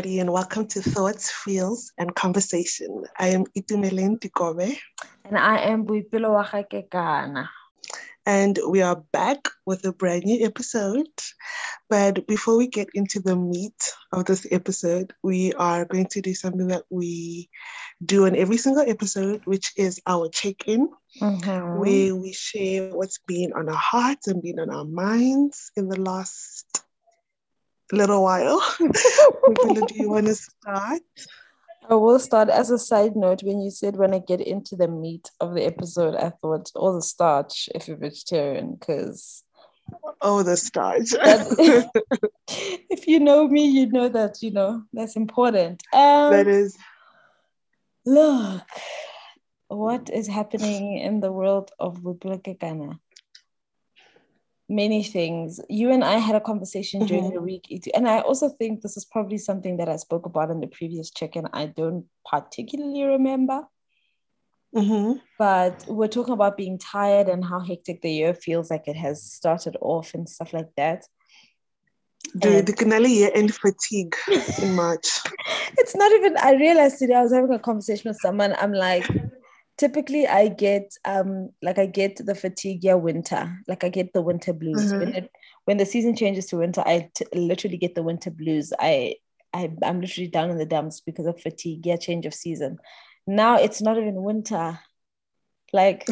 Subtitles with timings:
[0.00, 3.04] everybody, and welcome to Thoughts, Feels, and Conversation.
[3.18, 4.78] I am Itumeleng Tikobe.
[5.26, 7.46] And I am Boipelo Wakakekana.
[8.24, 11.10] And we are back with a brand new episode.
[11.90, 16.32] But before we get into the meat of this episode, we are going to do
[16.32, 17.50] something that we
[18.02, 20.88] do in every single episode, which is our check in,
[21.20, 21.78] mm-hmm.
[21.78, 26.00] where we share what's been on our hearts and been on our minds in the
[26.00, 26.84] last
[27.92, 28.60] little while.
[28.78, 31.02] do you want to start?
[31.88, 33.42] I will start as a side note.
[33.42, 36.94] When you said when I get into the meat of the episode, I thought all
[36.94, 39.42] the starch if you're vegetarian, because
[40.20, 41.08] oh, the starch.
[42.48, 45.82] if you know me, you know that you know that's important.
[45.92, 46.76] Um, that is.
[48.06, 48.62] Look,
[49.68, 52.98] what is happening in the world of Wublakekana?
[54.70, 55.60] Many things.
[55.68, 57.34] You and I had a conversation during mm-hmm.
[57.34, 60.60] the week, and I also think this is probably something that I spoke about in
[60.60, 61.46] the previous check-in.
[61.52, 63.66] I don't particularly remember.
[64.74, 65.18] Mm-hmm.
[65.36, 69.20] But we're talking about being tired and how hectic the year feels like it has
[69.22, 71.04] started off and stuff like that.
[72.34, 74.14] The, the Canali year end fatigue
[74.62, 75.08] in March.
[75.78, 78.54] it's not even, I realized today I was having a conversation with someone.
[78.60, 79.08] I'm like,
[79.80, 83.58] typically I get um like I get the fatigue yeah winter.
[83.66, 84.92] Like I get the winter blues.
[84.92, 84.98] Mm-hmm.
[84.98, 85.30] when it
[85.64, 88.74] when the season changes to winter I t- literally get the winter blues.
[88.78, 89.16] I
[89.54, 92.78] I I'm literally down in the dumps because of fatigue yeah change of season.
[93.26, 94.78] Now it's not even winter.
[95.72, 96.06] Like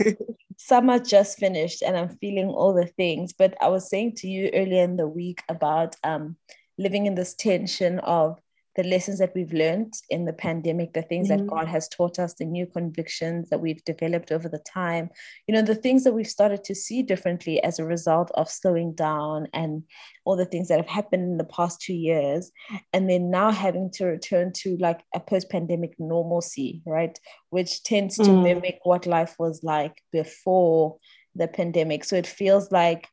[0.56, 3.32] summer just finished and I'm feeling all the things.
[3.32, 6.36] But I was saying to you earlier in the week about um
[6.78, 8.38] living in this tension of
[8.78, 11.46] the lessons that we've learned in the pandemic, the things mm-hmm.
[11.46, 15.10] that God has taught us, the new convictions that we've developed over the time,
[15.48, 18.94] you know, the things that we've started to see differently as a result of slowing
[18.94, 19.82] down and
[20.24, 22.52] all the things that have happened in the past two years.
[22.92, 27.18] And then now having to return to like a post pandemic normalcy, right?
[27.50, 28.44] Which tends to mm.
[28.44, 30.98] mimic what life was like before
[31.34, 32.04] the pandemic.
[32.04, 33.08] So it feels like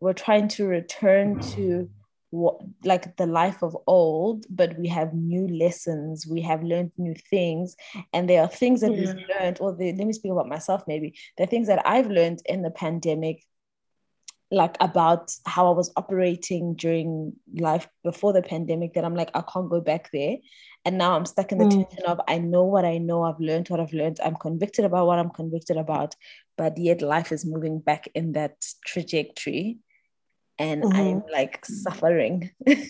[0.00, 1.90] we're trying to return to
[2.30, 7.14] what like the life of old but we have new lessons we have learned new
[7.30, 7.76] things
[8.12, 9.14] and there are things that yeah.
[9.14, 12.40] we've learned or the, let me speak about myself maybe are things that i've learned
[12.46, 13.42] in the pandemic
[14.50, 19.42] like about how i was operating during life before the pandemic that i'm like i
[19.52, 20.36] can't go back there
[20.84, 21.70] and now i'm stuck in the mm.
[21.70, 25.06] tension of i know what i know i've learned what i've learned i'm convicted about
[25.06, 26.14] what i'm convicted about
[26.56, 29.78] but yet life is moving back in that trajectory
[30.58, 30.96] and mm-hmm.
[30.96, 32.82] I'm like suffering in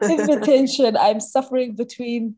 [0.00, 0.96] the tension.
[0.96, 2.36] I'm suffering between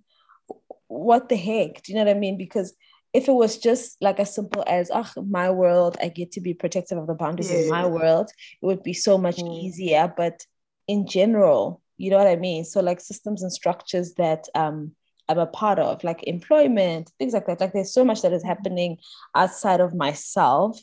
[0.89, 1.83] what the heck?
[1.83, 2.37] Do you know what I mean?
[2.37, 2.75] Because
[3.13, 6.55] if it was just like as simple as oh my world, I get to be
[6.55, 7.61] protective of the boundaries yeah.
[7.61, 9.65] of my world, it would be so much mm.
[9.65, 10.13] easier.
[10.17, 10.45] But
[10.89, 12.65] in general, you know what I mean?
[12.65, 14.93] So like systems and structures that um
[15.29, 17.61] I'm a part of, like employment, things like that.
[17.61, 18.99] Like there's so much that is happening
[19.35, 20.81] outside of myself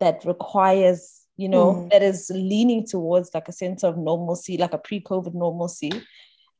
[0.00, 1.90] that requires you know, mm.
[1.90, 5.92] that is leaning towards like a sense of normalcy, like a pre COVID normalcy.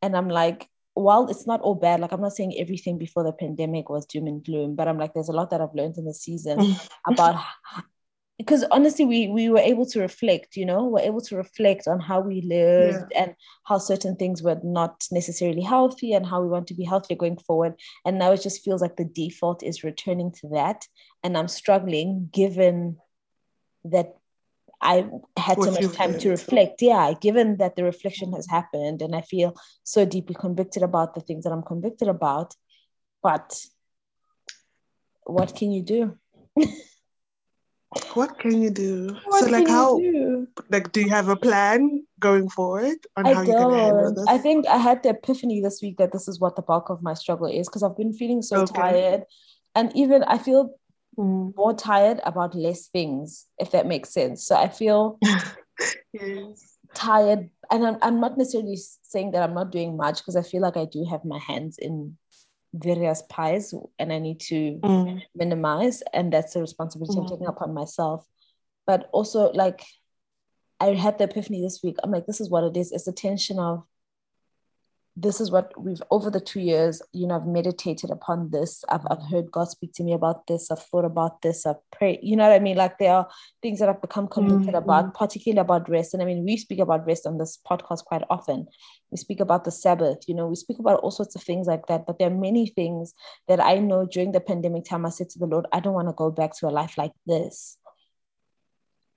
[0.03, 3.33] And I'm like, while it's not all bad, like I'm not saying everything before the
[3.33, 6.05] pandemic was doom and gloom, but I'm like, there's a lot that I've learned in
[6.05, 6.89] the season mm.
[7.07, 7.43] about
[8.39, 11.99] because honestly we we were able to reflect you know we're able to reflect on
[11.99, 13.23] how we lived yeah.
[13.23, 17.17] and how certain things were not necessarily healthy and how we want to be healthier
[17.17, 20.87] going forward and now it just feels like the default is returning to that
[21.23, 22.97] and i'm struggling given
[23.85, 24.17] that
[24.81, 26.83] I had so much time to reflect.
[26.83, 29.55] Yeah, given that the reflection has happened and I feel
[29.85, 32.55] so deeply convicted about the things that I'm convicted about,
[33.23, 33.59] but
[35.25, 36.17] what can you do?
[38.15, 39.17] what can you do?
[39.25, 40.47] What so like how do?
[40.71, 44.27] like do you have a plan going forward on I how you're gonna handle this?
[44.29, 47.03] I think I had the epiphany this week that this is what the bulk of
[47.03, 48.75] my struggle is because I've been feeling so okay.
[48.75, 49.25] tired.
[49.75, 50.71] And even I feel
[51.19, 51.55] mm.
[51.57, 54.47] more tired about less things, if that makes sense.
[54.47, 55.19] So I feel
[56.13, 56.79] yes.
[56.95, 57.51] tired.
[57.71, 60.77] And I'm, I'm not necessarily saying that I'm not doing much because I feel like
[60.77, 62.17] I do have my hands in
[62.75, 65.23] various pies and I need to mm.
[65.35, 66.03] minimize.
[66.13, 67.23] And that's a responsibility mm.
[67.23, 68.27] I'm taking upon myself.
[68.87, 69.83] But also, like,
[70.79, 71.97] I had the epiphany this week.
[72.03, 72.93] I'm like, this is what it is.
[72.93, 73.85] It's a tension of
[75.17, 78.85] this is what we've over the two years you know i've meditated upon this.
[78.91, 80.71] I've, I've heard god speak to me about this.
[80.71, 81.65] I've thought about this.
[81.65, 82.77] I've prayed you know what i mean?
[82.77, 83.29] Like there are
[83.63, 84.77] things that i've become convicted mm-hmm.
[84.77, 86.13] about particularly about rest.
[86.13, 88.67] And i mean we speak about rest on this podcast quite often.
[89.11, 91.87] We speak about the sabbath you know we speak about all sorts of things like
[91.87, 92.07] that.
[92.07, 93.15] But there are many things
[93.49, 96.09] that i know during the pandemic time i said to the lord i don't want
[96.09, 97.79] to go back to a life like this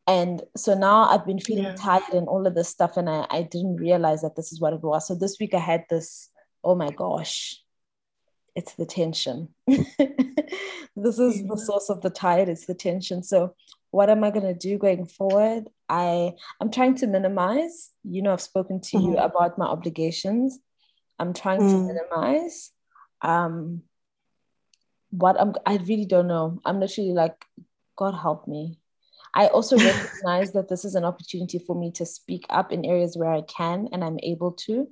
[0.10, 1.76] And so now I've been feeling Yeah.
[1.76, 4.74] tired and all of this stuff, and I, I didn't realize that this is what
[4.74, 5.08] it was.
[5.08, 6.30] So this week I had this,
[6.64, 7.62] oh my gosh,
[8.56, 9.50] it's the tension.
[9.68, 13.22] this is the source of the tired, it's the tension.
[13.22, 13.54] So
[13.92, 15.70] what am I gonna do going forward?
[15.88, 17.92] I I'm trying to minimize.
[18.04, 19.26] You know, I've spoken to you Mhm.
[19.26, 20.60] about my obligations.
[21.20, 21.88] I'm trying to Mm.
[21.88, 22.72] minimize.
[23.22, 23.84] Um
[25.12, 26.60] what I'm I really don't know.
[26.66, 27.46] I'm literally like,
[27.96, 28.80] God help me.
[29.34, 33.16] I also recognize that this is an opportunity for me to speak up in areas
[33.18, 34.90] where I can and I'm able to,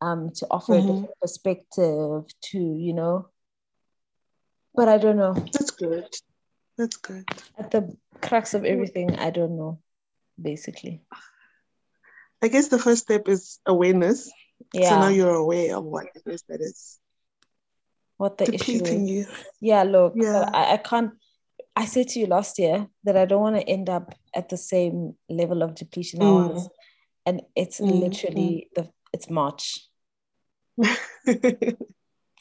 [0.00, 0.86] um, to offer a Mhm.
[0.86, 3.28] different perspective to, you know.
[4.74, 5.34] But I don't know.
[5.34, 6.08] That's good.
[6.76, 7.28] That's good.
[7.58, 9.80] At the crux of everything, I don't know,
[10.40, 11.02] basically.
[12.40, 14.30] I guess the first step is awareness.
[14.72, 14.90] Yeah.
[14.90, 17.00] So now you're aware of what it is that is
[18.16, 19.08] what the issue is.
[19.10, 19.26] you.
[19.60, 20.48] Yeah, look, Yeah.
[20.52, 21.12] I, I can't.
[21.78, 24.56] I said to you last year that I don't want to end up at the
[24.56, 26.48] same level of depletion I Mm.
[26.48, 26.68] was,
[27.24, 29.86] and it's Mm, literally the it's March.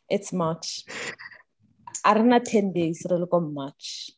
[0.09, 0.85] It's March.
[2.03, 3.05] I don't know ten days.
[3.05, 4.09] It'll on March,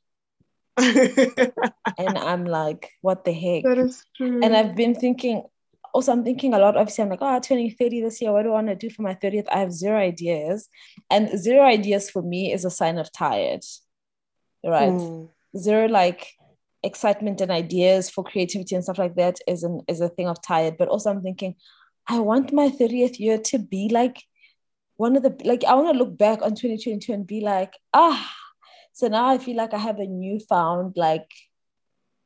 [0.78, 3.64] and I'm like, what the heck?
[3.64, 4.42] that is true.
[4.44, 5.44] And I've been thinking.
[5.92, 6.78] Also, I'm thinking a lot.
[6.78, 8.32] Obviously, I'm like, oh, 20, 30 this year.
[8.32, 9.48] What do I want to do for my 30th?
[9.52, 10.70] I have zero ideas.
[11.10, 13.64] And zero ideas for me is a sign of tired.
[14.64, 14.92] Right.
[14.94, 15.30] Mm.
[15.58, 16.28] zero like
[16.84, 20.42] excitement and ideas for creativity and stuff like that is an is a thing of
[20.42, 21.56] tired but also i'm thinking
[22.08, 24.22] i want my 30th year to be like
[24.98, 28.32] one of the like i want to look back on 2022 and be like ah
[28.94, 31.30] so now i feel like i have a newfound like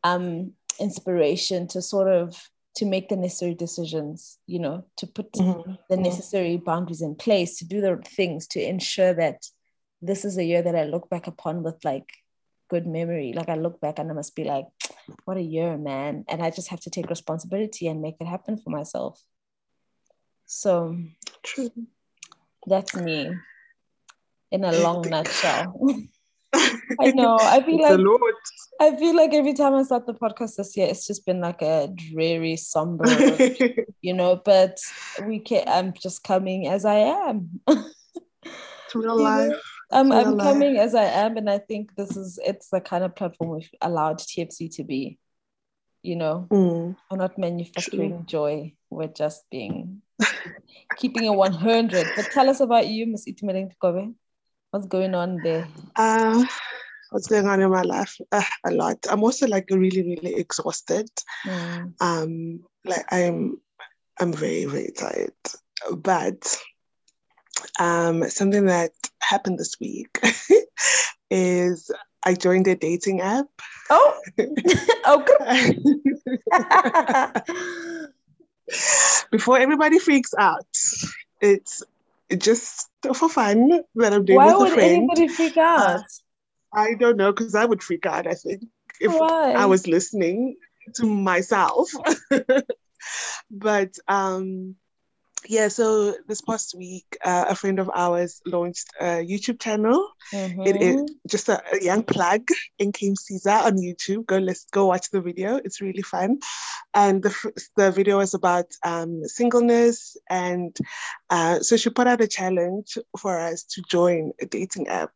[0.03, 5.77] um inspiration to sort of to make the necessary decisions you know to put Mhm.
[5.89, 6.03] the Mhm.
[6.03, 9.45] necessary boundaries in place to do the things to ensure that
[10.01, 12.09] this is a year that I look back upon with like
[12.69, 13.33] good memory.
[13.35, 14.65] Like I look back and I must be like,
[15.25, 16.25] what a year, man.
[16.27, 19.21] And I just have to take responsibility and make it happen for myself.
[20.45, 20.97] So
[21.43, 21.71] True.
[22.67, 23.31] that's me
[24.51, 25.79] in a long nutshell.
[26.99, 27.37] I know.
[27.39, 28.33] I feel It's a like lot.
[28.79, 31.61] I feel like every time I start the podcast this year, it's just been like
[31.61, 33.05] a dreary, somber,
[34.01, 34.41] you know.
[34.43, 34.77] But
[35.23, 35.63] we can.
[35.67, 37.61] I'm just coming as I am.
[38.85, 39.53] It's real life.
[39.91, 43.15] I'm, I'm coming as I am, and I think this is it's the kind of
[43.15, 45.19] platform we've allowed TFC to be.
[46.01, 46.95] You know, Mm.
[47.09, 50.01] we're not manufacturing joy; we're just being
[50.97, 52.05] keeping it 100.
[52.15, 54.09] But tell us about you, Miss Itumeleng Kobe.
[54.71, 55.67] What's going on there?
[55.95, 56.43] Uh,
[57.11, 58.17] what's going on in my life?
[58.31, 58.97] Uh, a lot.
[59.09, 61.09] I'm also like really, really exhausted.
[61.45, 63.61] Mm, Um, like I'm,
[64.19, 65.33] I'm very, very tired.
[65.95, 66.57] But
[67.79, 68.91] um, something that
[69.21, 70.19] happened this week
[71.29, 71.91] is
[72.25, 73.47] I joined a dating app.
[73.89, 74.19] Oh,
[75.07, 75.77] okay.
[79.31, 80.65] Before everybody freaks out,
[81.41, 81.83] it's
[82.37, 84.95] just for fun that I'm doing Why with a would friend.
[84.95, 86.03] anybody freak out?
[86.73, 88.25] I don't know because I would freak out.
[88.25, 88.63] I think
[88.99, 89.53] if Why?
[89.53, 90.55] I was listening
[90.95, 91.89] to myself.
[93.51, 94.75] but um,
[95.47, 100.07] yeah, so this past week, uh, a friend of ours launched a YouTube channel.
[100.65, 100.95] It is
[101.27, 102.47] just a, a young plug
[102.79, 104.25] in Kim Caesar on YouTube.
[104.25, 105.57] Go let's go watch the video.
[105.63, 106.39] It's really fun.
[106.93, 107.33] And the
[107.75, 110.75] the video is about um, singleness, and
[111.29, 115.11] uh, so she put out a challenge for us to join a dating app,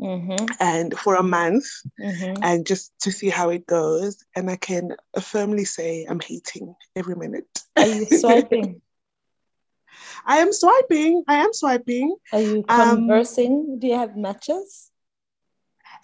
[0.00, 0.50] Mhm.
[0.60, 1.66] and for a month,
[2.00, 2.38] Mhm.
[2.42, 4.24] and just to see how it goes.
[4.34, 7.48] And I can firmly say I'm hating every minute.
[7.76, 8.80] Are you swiping?
[10.26, 11.24] I am swiping.
[11.28, 12.16] I am swiping.
[12.32, 13.78] Are you Um, conversing?
[13.78, 14.90] Do you have matches?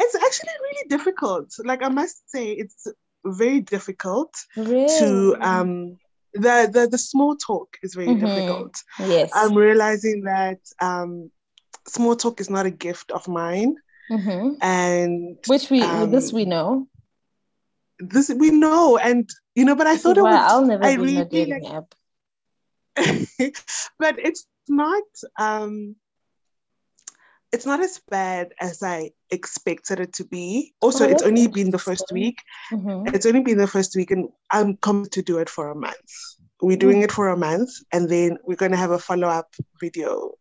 [0.00, 1.48] It's actually really difficult.
[1.64, 2.86] Like I must say, it's
[3.24, 4.86] very difficult Really?
[4.98, 5.98] to um
[6.34, 8.20] the the, the small talk is very Mhm.
[8.20, 8.74] difficult.
[9.08, 9.32] yes.
[9.34, 11.30] I'm realizing that um
[11.86, 13.76] small talk is not a gift of mine.
[14.10, 14.56] Mhm.
[14.60, 16.86] And Which we um, this we know.
[17.98, 20.96] this we know, and you know, but I thought it why would I'll never I
[20.96, 21.94] be in a dating like app.
[23.98, 25.04] but it's not
[25.38, 25.96] um
[27.52, 30.74] it's not as bad as I expected it to be.
[30.80, 32.38] Also, Oh, it's only been the first week.
[32.72, 33.14] Mhm.
[33.14, 36.10] It's only been the first week, and I'm coming to do it for a month.
[36.60, 37.04] We're doing Mm.
[37.04, 40.32] it for a month, and then we're going to have a follow up video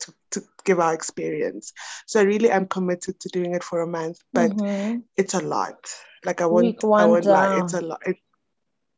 [0.00, 1.72] to, to give our experience.
[2.06, 5.02] So, really, I really am committed to doing it for a month, but Mhm.
[5.16, 5.78] it's a lot.
[6.24, 8.00] Like, I won't, I won't lie, it's a lot.
[8.06, 8.16] It,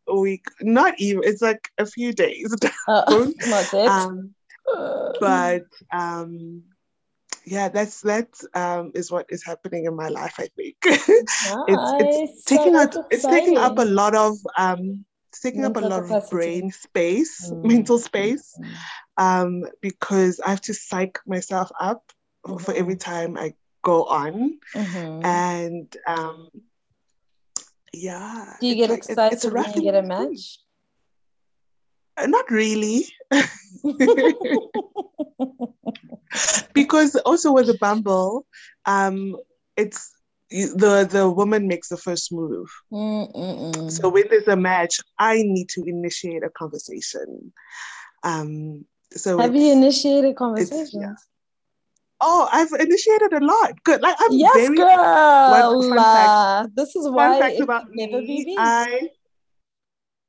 [0.09, 2.55] week, not even, it's like a few days.
[2.89, 3.35] Uh, down.
[3.47, 3.87] not it.
[3.87, 4.35] um,
[5.21, 6.63] but um
[7.45, 10.35] yeah, that's that um, is what is happening in my life.
[10.39, 11.09] I think nice.
[11.09, 15.85] it's, it's taking so up it's taking up a lot of um, it's taking mental
[15.85, 16.25] up a lot capacity.
[16.25, 17.65] of brain space, mm.
[17.65, 18.75] mental space, mm.
[19.17, 22.13] um, because I have to psych myself up
[22.47, 22.59] mm-hmm.
[22.59, 25.25] for every time I go on, mm-hmm.
[25.25, 26.49] and um,
[27.93, 28.57] yeah.
[28.61, 30.59] Do you get like, excited it's, it's when you get a match?
[32.17, 33.07] Uh, not really.
[36.73, 38.47] because also with the Bumble,
[38.87, 39.37] um,
[39.77, 40.13] it's
[40.51, 42.69] the the woman makes the first move.
[42.93, 43.91] Mm-mm-mm.
[43.91, 47.53] So when there's a match, I need to initiate a conversation.
[48.23, 51.19] Um, so have you initiated conversations?
[52.23, 53.83] Oh, I've initiated a lot.
[53.85, 54.01] Good.
[54.01, 55.81] Like I'm yes, very, girl.
[55.81, 59.09] One, fact, this is why it about never me, be I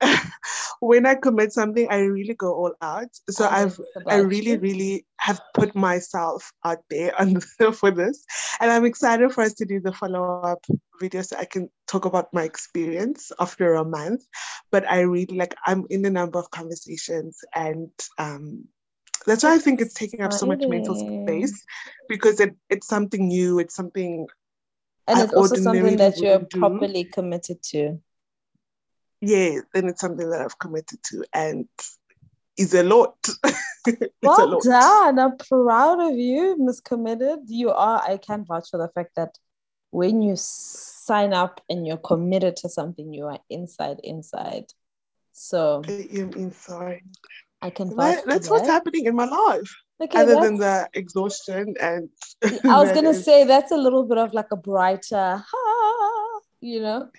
[0.80, 3.10] when I commit something, I really go all out.
[3.30, 4.60] So I've I really, you.
[4.60, 8.26] really have put myself out there on the, for this.
[8.60, 10.66] And I'm excited for us to do the follow-up
[11.00, 14.24] video so I can talk about my experience after a month.
[14.72, 18.66] But I really like I'm in a number of conversations and um
[19.26, 21.66] that's why I think it's taking up so much mental space
[22.10, 24.28] because it, it's something new, it's something
[25.08, 26.60] and it's also something that you're do.
[26.60, 28.00] properly committed to
[29.26, 31.70] yeah, then it's something that I've committed to and
[32.58, 33.16] is a lot.
[34.22, 34.64] well a lot.
[34.64, 35.18] done.
[35.18, 37.40] I'm proud of you, Miss Committed.
[37.48, 39.38] You are, I can vouch for the fact that
[39.92, 44.66] when you sign up and you're committed to something, you are inside, inside.
[45.32, 47.04] So I am inside.
[47.64, 49.74] I can that, that's what's happening in my life.
[50.02, 52.10] Okay, other than the exhaustion and
[52.44, 53.24] I was gonna is...
[53.24, 55.42] say that's a little bit of like a brighter,
[56.60, 57.10] you know,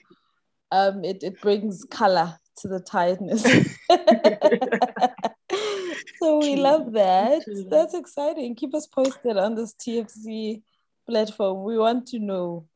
[0.70, 3.42] um, it, it brings color to the tiredness.
[6.18, 7.42] so we love that.
[7.70, 8.54] That's exciting.
[8.54, 10.60] Keep us posted on this TFC
[11.08, 11.64] platform.
[11.64, 12.66] We want to know.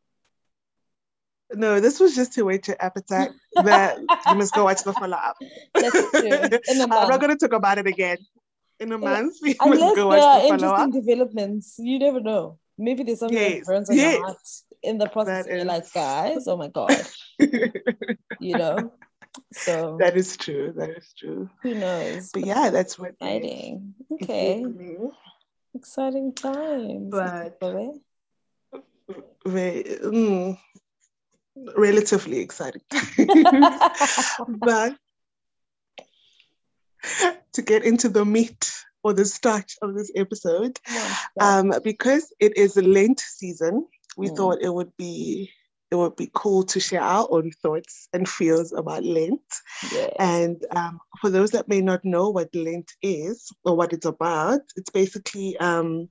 [1.55, 3.31] No, this was just to whet your appetite.
[3.55, 5.37] That you must go watch the follow up.
[5.75, 6.59] That's true.
[6.83, 8.19] I'm not going to talk about it again.
[8.81, 12.21] In a month, you Unless must go watch there are the interesting developments, you never
[12.21, 12.59] know.
[12.77, 13.59] Maybe there's something yes.
[13.59, 14.15] that burns on yes.
[14.15, 14.39] your heart
[14.83, 16.95] in the process you're like guys oh my god
[18.39, 18.93] you know
[19.53, 24.65] so that is true that is true who knows but yeah that's what exciting okay
[25.75, 27.59] exciting times but
[29.47, 30.59] very, mm,
[31.77, 32.83] relatively exciting
[34.49, 34.97] but
[37.53, 38.73] to get into the meat
[39.03, 40.79] or the starch of this episode,
[41.41, 43.87] um, because it is a Lent season,
[44.17, 44.37] we mm.
[44.37, 45.51] thought it would be
[45.91, 49.41] it would be cool to share our own thoughts and feels about Lent.
[49.91, 50.13] Yes.
[50.19, 54.61] And um, for those that may not know what Lent is or what it's about,
[54.77, 56.11] it's basically um,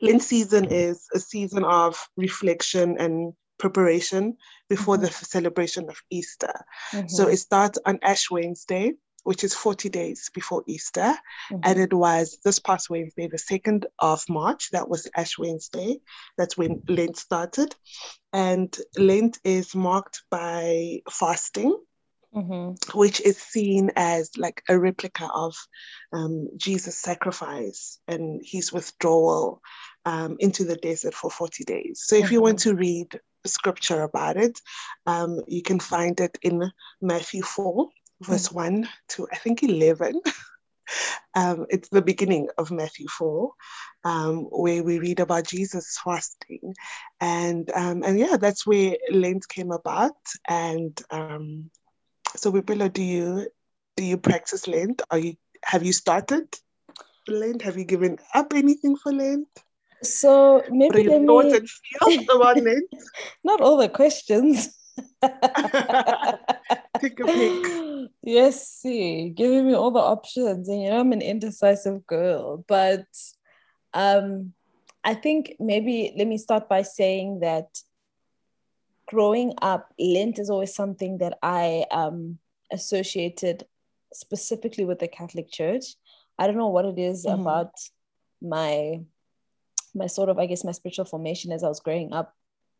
[0.00, 4.36] Lent season is a season of reflection and preparation
[4.68, 5.04] before mm-hmm.
[5.04, 6.54] the celebration of Easter.
[6.92, 7.08] Mm-hmm.
[7.08, 11.00] So it starts on Ash Wednesday, which is 40 days before Easter.
[11.52, 11.58] Mm-hmm.
[11.62, 15.98] And it was this past Wednesday, the 2nd of March, that was Ash Wednesday.
[16.36, 17.74] That's when Lent started.
[18.32, 21.76] And Lent is marked by fasting.
[22.34, 22.96] Mm-hmm.
[22.96, 25.56] Which is seen as like a replica of
[26.12, 29.60] um, Jesus' sacrifice and his withdrawal
[30.04, 32.02] um, into the desert for 40 days.
[32.04, 32.34] So, if mm-hmm.
[32.34, 32.70] you want mm-hmm.
[32.70, 34.60] to read scripture about it,
[35.06, 36.70] um, you can find it in
[37.00, 37.88] Matthew 4,
[38.22, 38.54] verse mm.
[38.54, 40.20] 1 to I think 11.
[41.34, 43.50] um, it's the beginning of Matthew 4,
[44.04, 46.74] um, where we read about Jesus fasting.
[47.20, 50.16] And, um, and yeah, that's where Lent came about.
[50.48, 51.70] And um,
[52.36, 53.46] so, Wipilo, do you,
[53.96, 55.02] do you practice Lent?
[55.10, 55.34] Are you,
[55.64, 56.46] have you started
[57.28, 57.62] Lent?
[57.62, 59.48] Have you given up anything for Lent?
[60.02, 61.56] So maybe what are your thoughts me...
[61.56, 61.68] and
[62.26, 62.88] feels about Lent?
[63.44, 64.76] Not all the questions.
[67.00, 68.10] Take a pick.
[68.22, 73.06] Yes, see, giving me all the options, and you know I'm an indecisive girl, but
[73.94, 74.52] um,
[75.04, 77.68] I think maybe let me start by saying that
[79.10, 82.38] growing up, Lent is always something that I um
[82.72, 83.66] associated
[84.12, 85.96] specifically with the Catholic Church.
[86.38, 87.40] I don't know what it is mm-hmm.
[87.40, 87.72] about
[88.40, 89.00] my
[89.94, 92.34] my sort of I guess my spiritual formation as I was growing up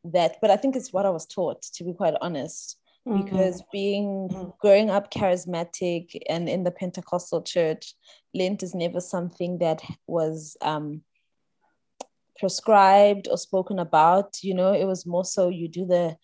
[0.04, 2.76] that, but I think it's what I was taught, to be quite honest.
[3.08, 3.24] Mm-hmm.
[3.24, 4.50] Because being mm-hmm.
[4.60, 7.94] growing up charismatic and in the Pentecostal church,
[8.34, 11.02] Lent is never something that was um,
[12.40, 14.42] prescribed or spoken about.
[14.42, 16.16] You know, it was more so you do the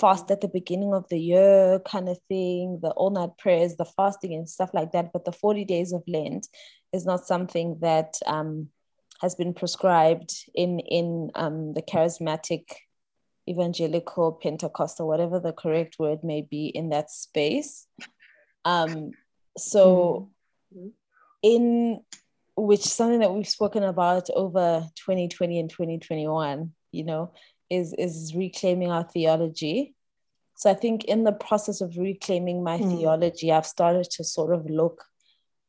[0.00, 3.84] fast at the beginning of the year kind of thing, the all night prayers, the
[3.84, 5.12] fasting and stuff like that.
[5.12, 6.46] But the 40 days of Lent
[6.92, 8.68] is not something that um,
[9.20, 12.64] has been prescribed in in um, the charismatic
[13.48, 17.86] evangelical pentecostal whatever the correct word may be in that space
[18.64, 19.10] um,
[19.56, 20.30] so
[20.74, 20.88] mm-hmm.
[21.42, 22.00] in
[22.60, 27.32] which something that we've spoken about over 2020 and 2021 you know
[27.68, 29.94] is is reclaiming our theology
[30.56, 32.96] so i think in the process of reclaiming my mm.
[32.96, 35.04] theology i've started to sort of look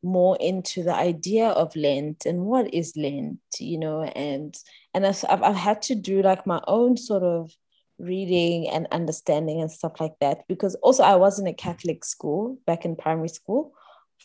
[0.03, 4.57] more into the idea of lent and what is lent you know and
[4.93, 7.51] and I've, I've had to do like my own sort of
[8.00, 12.57] reading and understanding and stuff like that because also i was in a catholic school
[12.65, 13.74] back in primary school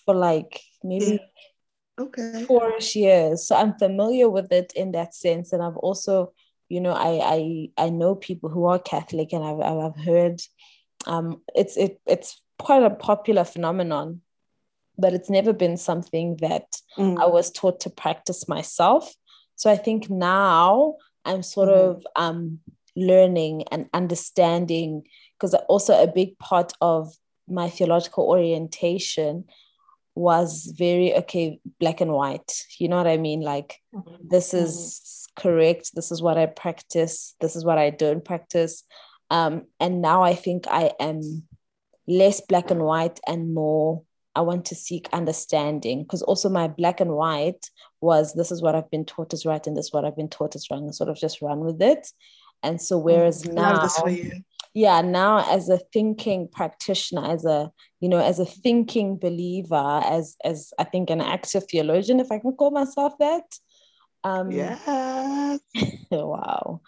[0.06, 1.20] for like maybe
[1.98, 6.32] okay four years so i'm familiar with it in that sense and i've also
[6.68, 10.40] you know i i i know people who are catholic and i've, I've heard
[11.06, 14.20] um it's it, it's quite a popular phenomenon
[14.98, 16.64] but it's never been something that
[16.98, 17.20] mm.
[17.20, 19.14] i was taught to practice myself
[19.54, 21.76] so i think now i'm sort mm.
[21.76, 22.58] of um
[22.96, 25.02] learning and understanding
[25.38, 27.14] because also a big part of
[27.48, 29.44] my theological orientation
[30.16, 32.64] was very okay black and white.
[32.80, 33.42] You know what i mean?
[33.42, 34.14] Like mm-hmm.
[34.28, 35.48] this is mm-hmm.
[35.48, 35.90] correct.
[35.94, 37.36] This is what i practice.
[37.40, 38.82] This is what i don't practice.
[39.30, 41.20] Um, and now i think i am
[42.08, 44.02] less black and white and more
[44.34, 46.02] i want to seek understanding.
[46.02, 47.70] Because also my black and white
[48.00, 50.30] was this is what i've been taught is right and this is what i've been
[50.30, 50.84] taught is wrong.
[50.84, 52.08] And sort of just run with it.
[52.62, 53.86] And so whereas mm, now
[54.76, 60.36] yeah now as a thinking practitioner as a you know as a thinking believer as
[60.44, 63.44] as i think an active theologian if i can call myself that
[64.24, 65.56] um yeah
[66.10, 66.80] wow.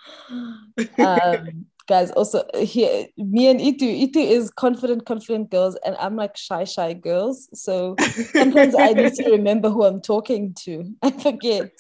[0.99, 6.37] Um guys also here me and itu itu is confident confident girls and i'm like
[6.37, 7.97] shy shy girls so
[8.37, 10.85] sometimes i need to remember who i'm talking to.
[11.03, 11.73] I forget.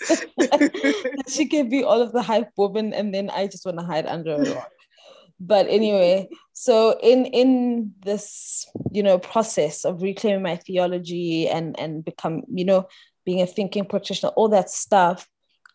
[1.28, 4.08] She can be all of the hype woman and then i just want to hide
[4.08, 4.77] under a rock
[5.40, 12.04] but anyway so in in this you know process of reclaiming my theology and and
[12.04, 12.86] become you know
[13.24, 15.28] being a thinking practitioner all that stuff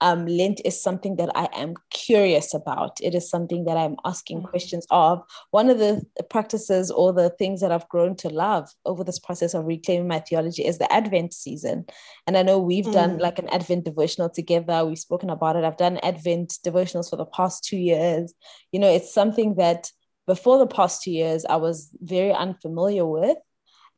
[0.04, 3.00] um, Lent is something that I am curious about.
[3.02, 4.50] It is something that I'm asking mm-hmm.
[4.50, 5.24] questions of.
[5.52, 9.54] One of the practices or the things that I've grown to love over this process
[9.54, 11.86] of reclaiming my theology is the Advent season.
[12.28, 12.92] And I know we've mm.
[12.92, 14.86] done like an Advent devotional together.
[14.86, 15.63] We've spoken about it.
[15.63, 18.34] I've done Advent devotionals for the past two years.
[18.74, 19.89] You know, it's something that
[20.28, 23.38] before the past two years I was very unfamiliar with.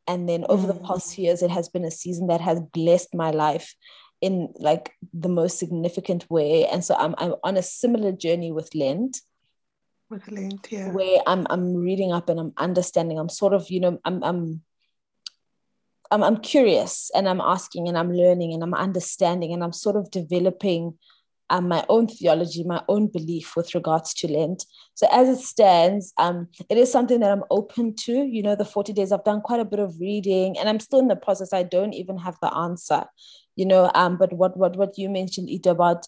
[0.08, 0.74] And then over mm.
[0.76, 3.74] the past two years, it has been a season that has blessed my life
[4.22, 6.66] in like the most significant way.
[6.66, 9.22] And so I'm, I'm on a similar journey with Lent.
[10.10, 10.92] With Lent, yeah.
[10.92, 13.20] Where I'm I'm reading up and I'm understanding.
[13.20, 14.62] I'm sort of, you know, I'm I'm
[16.12, 19.96] I'm, I'm curious and I'm asking and I'm learning and I'm understanding and I'm sort
[19.96, 20.98] of developing
[21.50, 24.66] um, my own theology, my own belief with regards to Lent.
[24.96, 28.14] So as it stands, um, it is something that I'm open to.
[28.14, 31.00] You know, the 40 days, I've done quite a bit of reading and I'm still
[31.00, 31.54] in the process.
[31.54, 33.06] I don't even have the answer,
[33.56, 36.08] you know, um, but what, what, what you mentioned, Ito, about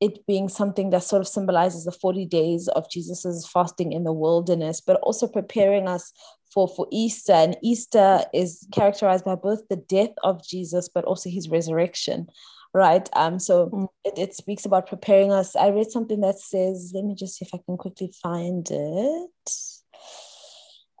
[0.00, 4.12] it being something that sort of symbolizes the 40 days of Jesus's fasting in the
[4.12, 6.12] wilderness, but also preparing us
[6.54, 7.32] for, for Easter.
[7.32, 12.28] And Easter is characterized by both the death of Jesus, but also his resurrection
[12.74, 13.08] right?
[13.14, 13.88] Um, so mm.
[14.04, 15.56] it, it speaks about preparing us.
[15.56, 19.50] I read something that says, let me just see if I can quickly find it.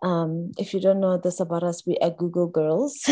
[0.02, 3.02] Um, if you don't know this about us, we are Google girls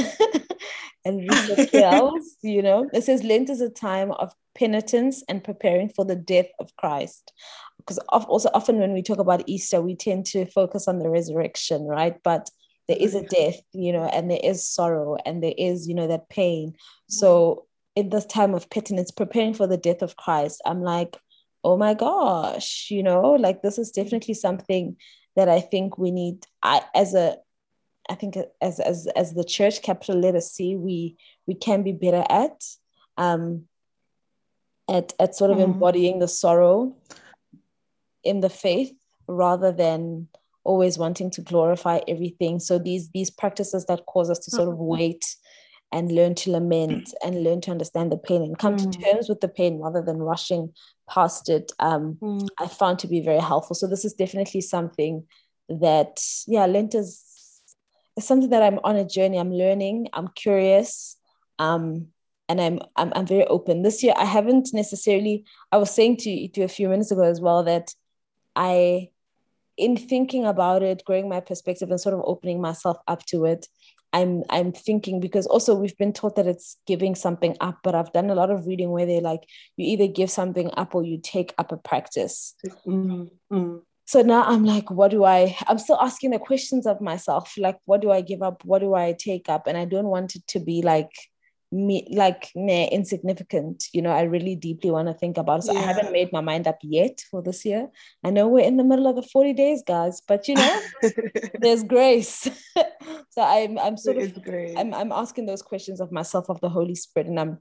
[1.05, 2.88] and research girls, you know.
[2.92, 7.33] It says Lent is a time of penitence and preparing for the death of Christ.
[7.79, 11.85] Because also often when we talk about Easter, we tend to focus on the resurrection,
[11.85, 12.16] right?
[12.23, 12.51] But
[12.88, 16.07] there is a death, you know, and there is sorrow and there is, you know,
[16.07, 16.75] that pain.
[17.09, 17.65] So
[17.96, 21.16] in this time of penitence, preparing for the death of Christ, I'm like,
[21.64, 24.96] oh my gosh, you know, like this is definitely something
[25.35, 26.46] that I think we need.
[26.62, 27.38] I as a
[28.09, 32.24] I think as as as the church capital letter C, we we can be better
[32.28, 32.62] at
[33.16, 33.64] um
[34.88, 35.64] at at sort of mm.
[35.64, 36.94] embodying the sorrow
[38.22, 38.94] in the faith
[39.26, 40.28] rather than
[40.64, 42.61] always wanting to glorify everything.
[42.61, 44.98] So these these practices that cause us to sort of mm-hmm.
[44.98, 45.37] wait
[45.92, 48.92] and learn to lament and learn to understand the pain and come mm.
[48.92, 50.72] to terms with the pain rather than rushing
[51.09, 52.46] past it um, mm.
[52.59, 55.25] i found to be very helpful so this is definitely something
[55.68, 57.22] that yeah lent is,
[58.18, 61.16] something that i'm on a journey i'm learning i'm curious
[61.59, 62.09] um,
[62.49, 66.49] and I'm, I'm i'm very open this year i haven't necessarily i was saying to
[66.49, 67.94] to a few minutes ago as well that
[68.55, 69.11] i
[69.77, 73.68] in thinking about it growing my perspective and sort of opening myself up to it
[74.16, 78.12] I'm I'm thinking because also we've been taught that it's giving something up, but I've
[78.14, 79.42] done a lot of reading where they like
[79.76, 82.55] you either give something up or you take up a practice.
[82.87, 83.76] Mm-hmm.
[84.07, 85.55] So now I'm like, what do I?
[85.66, 88.64] I'm still asking the questions of myself, like, what do I give up?
[88.64, 89.66] What do I take up?
[89.66, 91.11] And I don't want it to be like
[91.72, 93.85] me like nah, insignificant.
[93.92, 95.62] You know i really deeply want to think about it.
[95.64, 95.81] So yeah.
[95.81, 97.88] i haven't made my mind up yet for this year.
[98.24, 100.81] I know we're in the middle of the 40 days guys but you know
[101.61, 102.48] there's grace.
[103.31, 104.33] So i'm i'm sort of
[104.79, 107.59] I'm, I'm asking those questions of myself of the holy spirit and i'm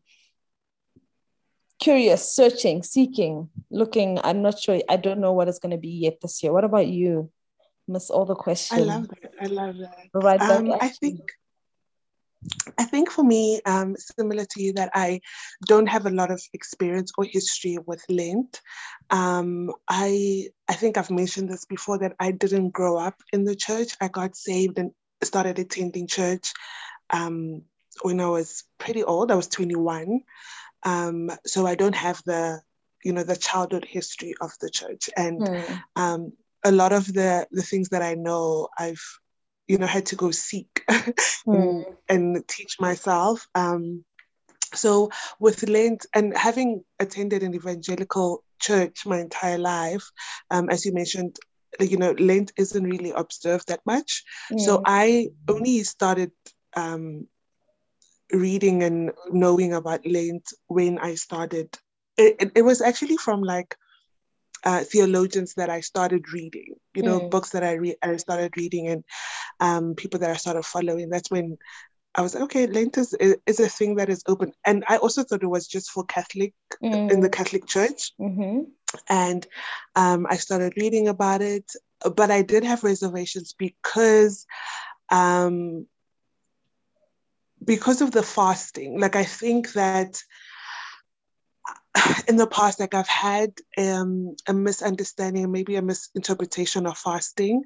[1.79, 4.19] curious searching seeking looking.
[4.23, 4.79] I'm not sure.
[4.87, 6.53] I don't know what it's going to be yet this year.
[6.53, 7.29] What about you?
[7.87, 11.19] Miss all the questions i love that i love that right um, i think
[12.77, 15.21] I think for me, um, similar to you, that I
[15.67, 18.61] don't have a lot of experience or history with Lent.
[19.09, 23.55] Um, I I think I've mentioned this before that I didn't grow up in the
[23.55, 23.95] church.
[24.01, 24.91] I got saved and
[25.23, 26.51] started attending church
[27.11, 27.63] um,
[28.01, 29.31] when I was pretty old.
[29.31, 30.21] I was 21,
[30.83, 32.61] um, so I don't have the
[33.03, 35.41] you know the childhood history of the church and.
[35.97, 36.31] Mm.
[36.67, 39.05] a lot of the the things that I know, I've
[39.67, 41.83] you know had to go seek mm.
[42.09, 44.03] and, teach myself um,
[44.73, 50.09] so with lent and having attended an evangelical church my entire life
[50.51, 51.37] um, as you mentioned
[51.79, 54.59] you know lent isn't really observed that much mm.
[54.59, 56.31] so i only started
[56.75, 57.27] um,
[58.31, 61.77] reading and knowing about lent when i started
[62.17, 63.75] it, it, it was actually from like
[64.63, 67.29] uh, theologians that I started reading, you know, mm.
[67.29, 69.03] books that I read, I started reading, and
[69.59, 71.09] um, people that I started following.
[71.09, 71.57] That's when
[72.15, 74.53] I was like, okay, Lent is, is a thing that is open.
[74.65, 77.11] And I also thought it was just for Catholic mm.
[77.11, 78.13] in the Catholic Church.
[78.19, 78.61] Mm-hmm.
[79.09, 79.45] And
[79.95, 81.69] um, I started reading about it,
[82.15, 84.45] but I did have reservations because
[85.09, 85.87] um,
[87.63, 88.99] because of the fasting.
[88.99, 90.21] Like I think that
[92.27, 97.63] in the past, like I've had um, a misunderstanding, maybe a misinterpretation of fasting,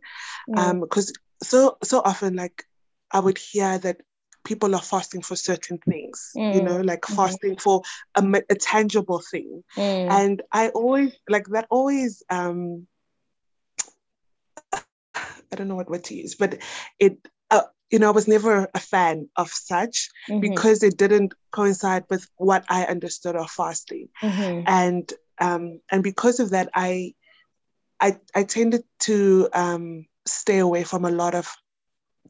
[0.48, 1.13] because um,
[1.44, 2.63] so so often, like
[3.12, 4.02] I would hear that
[4.46, 6.56] people are fasting for certain things, mm.
[6.56, 7.15] you know, like mm-hmm.
[7.15, 7.82] fasting for
[8.15, 10.10] a, a, tangible thing, mm.
[10.12, 11.68] and I always like that.
[11.70, 12.88] Always, um,
[14.74, 16.60] I don't know what word to use, but
[17.00, 17.18] it
[17.91, 20.39] you know, I was never a fan of such mm-hmm.
[20.39, 24.10] because it didn't coincide with what I understood of fasting.
[24.21, 24.63] Mm-hmm.
[24.67, 27.13] And um, and because of that, I
[27.99, 31.54] I, I tended to um, stay away from a lot of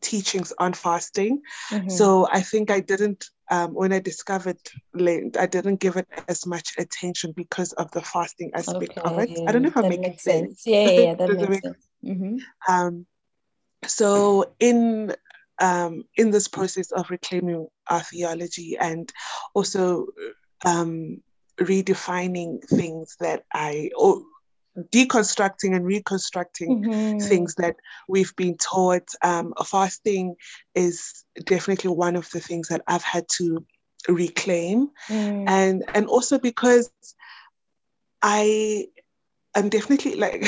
[0.01, 1.41] teachings on fasting.
[1.71, 1.89] Mm-hmm.
[1.89, 4.59] So I think I didn't um, when I discovered
[4.93, 9.01] Lent, I didn't give it as much attention because of the fasting aspect okay.
[9.01, 9.47] of it.
[9.47, 10.63] I don't know if that I'm making sense.
[10.63, 10.67] sense.
[10.67, 11.87] Yeah, yeah, yeah that makes sense.
[12.05, 12.37] Mm-hmm.
[12.71, 13.05] Um,
[13.87, 15.15] so in
[15.59, 19.11] um, in this process of reclaiming our theology and
[19.53, 20.07] also
[20.65, 21.21] um,
[21.57, 24.21] redefining things that I, or
[24.77, 27.19] deconstructing and reconstructing mm-hmm.
[27.19, 27.75] things that
[28.07, 29.09] we've been taught.
[29.21, 30.35] Um, fasting
[30.75, 33.65] is definitely one of the things that I've had to
[34.07, 35.43] reclaim, mm.
[35.47, 36.89] and and also because
[38.21, 38.87] I
[39.55, 40.45] am definitely like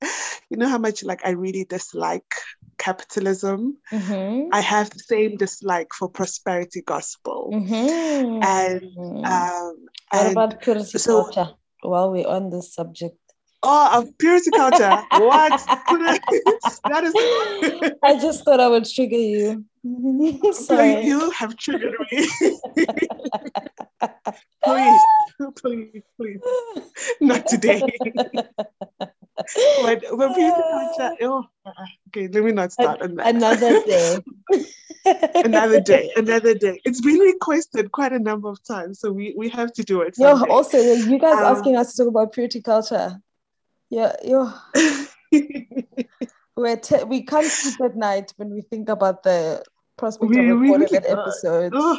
[0.54, 2.32] you know how much like I really dislike
[2.78, 3.76] capitalism.
[3.90, 4.54] Mm-hmm.
[4.54, 7.50] I have the same dislike for prosperity gospel.
[7.52, 8.40] Mm-hmm.
[8.44, 11.50] And um, what about purity so, culture?
[11.82, 13.16] While we're on this subject.
[13.64, 15.02] Oh, of purity culture.
[15.10, 15.60] what?
[16.84, 17.90] that is.
[18.04, 19.64] I just thought I would trigger you.
[20.52, 21.04] Sorry.
[21.04, 22.28] You have triggered me.
[24.64, 25.00] please,
[25.56, 26.40] please, please.
[27.20, 27.82] Not today
[29.36, 31.16] but but purity culture.
[31.22, 31.86] Oh, uh-uh.
[32.08, 32.28] okay.
[32.28, 33.34] Let me not start on that.
[33.34, 34.18] Another day.
[35.44, 36.10] another day.
[36.16, 36.80] Another day.
[36.84, 40.14] It's been requested quite a number of times, so we we have to do it.
[40.16, 40.42] Yeah.
[40.48, 43.20] Also, you guys um, asking us to talk about purity culture.
[43.90, 44.14] Yeah.
[44.22, 44.52] Yeah.
[46.56, 49.64] We're te- we can't sleep at night when we think about the
[49.96, 51.72] prospect we, of recording really, that episode.
[51.74, 51.98] Oh,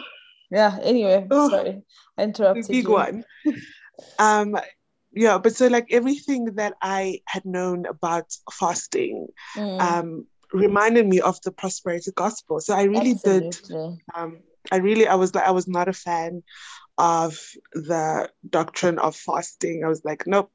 [0.50, 0.78] yeah.
[0.82, 1.82] Anyway, oh, sorry,
[2.17, 2.91] I interrupted big you.
[2.91, 3.26] one.
[4.19, 4.58] Um,
[5.15, 9.82] yeah but so like everything that i had known about fasting mm.
[9.82, 13.75] um reminded me of the prosperity gospel so i really Absolutely.
[13.75, 14.39] did um
[14.71, 16.43] i really i was like i was not a fan
[16.97, 17.38] of
[17.73, 20.51] the doctrine of fasting i was like nope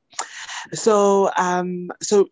[0.73, 2.29] so um so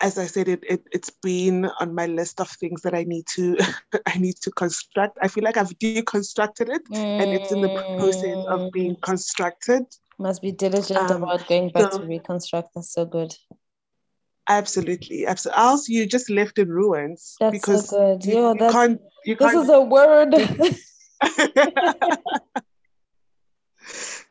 [0.00, 3.26] as I said, it, it it's been on my list of things that I need
[3.34, 3.56] to
[4.06, 5.18] I need to construct.
[5.22, 6.96] I feel like I've deconstructed it, mm.
[6.96, 9.02] and it's in the process of being mm.
[9.02, 9.84] constructed.
[10.20, 12.74] Must be diligent um, about going back so, to reconstruct.
[12.74, 13.34] That's so good.
[14.50, 15.62] Absolutely, absolutely.
[15.62, 18.26] Else you just left in ruins that's because so good.
[18.26, 19.00] you, Yo, you can't.
[19.24, 19.64] You this can't.
[19.64, 20.34] is a word.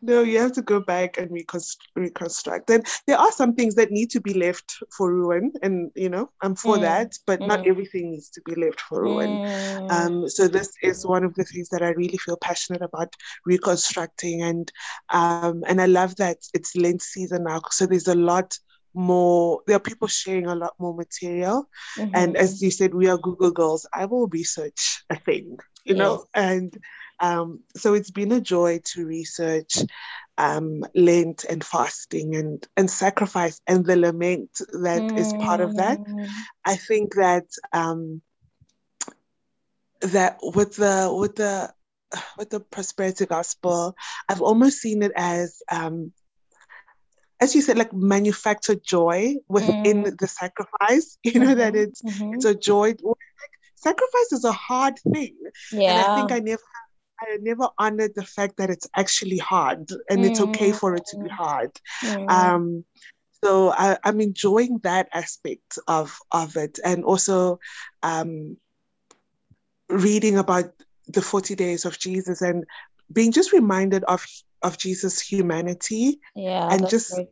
[0.02, 2.70] no, you have to go back and reconstruct, reconstruct.
[2.70, 6.30] And there are some things that need to be left for ruin, and you know,
[6.42, 9.40] I'm for Mm, that, but not mm, everything needs to be left for ruin.
[9.82, 13.16] mm, Um, so this is one of the things that I really feel passionate about
[13.46, 14.72] reconstructing, and
[15.10, 17.52] um, and I love that it's Lent season now.
[17.62, 18.58] So there's a lot
[18.94, 19.62] more.
[19.68, 21.68] There are people sharing a lot more material,
[22.14, 22.38] and mhm.
[22.38, 23.88] as you said, we are Google girls.
[23.94, 26.76] I will research a thing, you know, and
[27.20, 29.78] um, so it's been a joy to research
[30.38, 34.50] um, Lent and fasting and and sacrifice and the lament
[34.82, 36.00] that is part of that.
[36.00, 36.28] Mm,
[36.66, 38.22] I think that um,
[40.02, 41.74] that with the with the
[42.38, 43.96] with the prosperity gospel,
[44.28, 46.12] I've almost seen it as um,
[47.40, 51.18] as you said, like manufactured joy within mm, the sacrifice.
[51.24, 52.34] You know that mhm, it's mhm.
[52.34, 52.94] it's a joy.
[53.76, 55.36] Sacrifice is a hard thing,
[55.88, 56.62] and I think I never
[57.22, 61.18] I never honored the fact that it's actually hard, and it's okay for it to
[61.18, 61.72] be Mm, hard.
[62.04, 62.86] mm, Um,
[63.44, 67.60] so I, I'm enjoying that aspect of of it, and also
[68.04, 68.58] um,
[69.90, 70.72] reading about
[71.08, 72.66] the 40 days of Jesus and
[73.12, 74.26] being just reminded of
[74.62, 77.24] of Jesus' humanity yeah, and just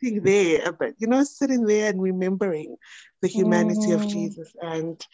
[0.00, 2.76] sitting there a bit, you know, sitting there and remembering
[3.22, 5.04] the humanity of Mm, Jesus and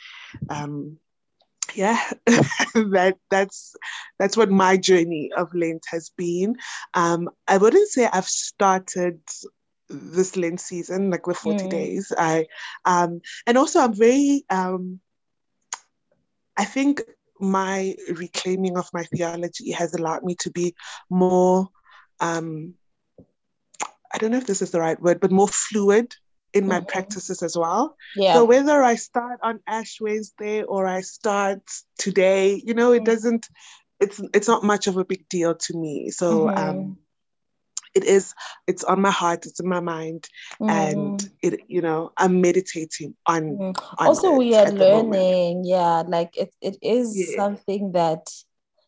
[0.51, 0.99] um
[1.74, 3.74] yeah that that's
[4.18, 6.57] that's what my journey of Lent has been.
[6.94, 9.20] Um I wouldn't say I've started
[9.88, 12.12] this Lent season like with 40 mm, days.
[12.16, 12.46] I
[12.85, 15.00] um and also I'm very um
[16.57, 17.02] I think
[17.40, 20.74] my reclaiming of my theology has allowed me to be
[21.09, 21.68] more,
[22.20, 22.74] um,
[24.12, 26.14] I don't know if this is the right word, but more fluid
[26.52, 26.87] in my mhm.
[26.87, 27.96] practices as well.
[28.14, 28.42] Yeah.
[28.42, 31.61] So whether I start on Ash Wednesday or I start
[31.98, 33.48] today, you know, it Mm, doesn't,
[34.00, 36.11] it's it's not much of a big deal to me.
[36.11, 36.98] So mhm, um,
[37.94, 38.34] it is,
[38.66, 40.28] it's on my heart, it's in my mind,
[40.68, 43.74] and mm, it, you know, I'm meditating on mm.
[43.98, 45.37] on Also, we are at the moment.
[45.37, 45.64] learning.
[45.64, 47.37] Yeah, like it, it is Yeah.
[47.37, 48.26] something that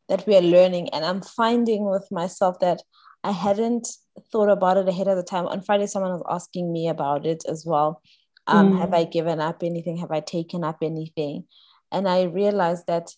[0.09, 2.83] that we are learning, and I'm finding with myself that
[3.23, 3.89] I hadn't
[4.33, 5.47] thought about it ahead of the time.
[5.47, 8.03] On Friday, someone was asking me about it as well.
[8.47, 9.99] Um, have Mm, I given up anything?
[9.99, 11.45] Have I taken up anything?
[11.93, 13.11] And I realized that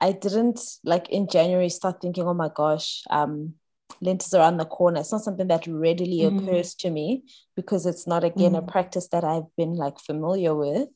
[0.00, 3.54] I didn't like in January start thinking, oh my gosh, um,
[4.00, 5.00] Lent is around the corner.
[5.00, 7.24] It's not something that readily mm, occurs to me
[7.56, 10.88] because it's not again a mm, practice that I've been like familiar with.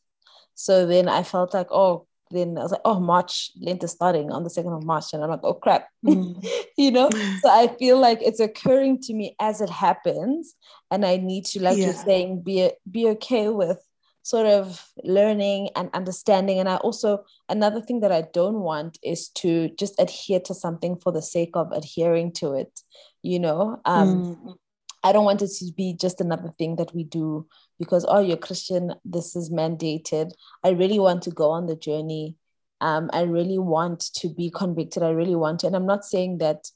[0.54, 4.30] So then I felt like, oh, then I was like, oh, March, Lent is starting
[4.30, 5.12] on the 2nd of March.
[5.12, 5.88] And I'm like, oh crap.
[6.04, 6.46] mm.
[6.76, 7.10] you know?
[7.42, 10.54] So I feel like it's occurring to me as it happens.
[10.90, 13.78] And I need to, like you're saying, be be okay with
[14.22, 16.58] sort of learning and understanding.
[16.58, 20.96] And I also another thing that I don't want is to just adhere to something
[20.96, 22.80] for the sake of adhering to it.
[23.22, 24.56] You know, um, Mm,
[25.04, 27.46] I don't want it to be just another thing that we do
[27.78, 30.32] because oh you're Christian, this is mandated.
[30.64, 32.36] I really want to go on the journey.
[32.80, 35.02] Um, I really want to be convicted.
[35.02, 36.68] I really want to, and I'm not saying that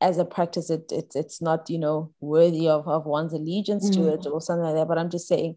[0.00, 4.08] as a practice it, it it's not you know worthy of, of one's allegiance to
[4.12, 4.88] it mm, or something like that.
[4.88, 5.56] But I'm just saying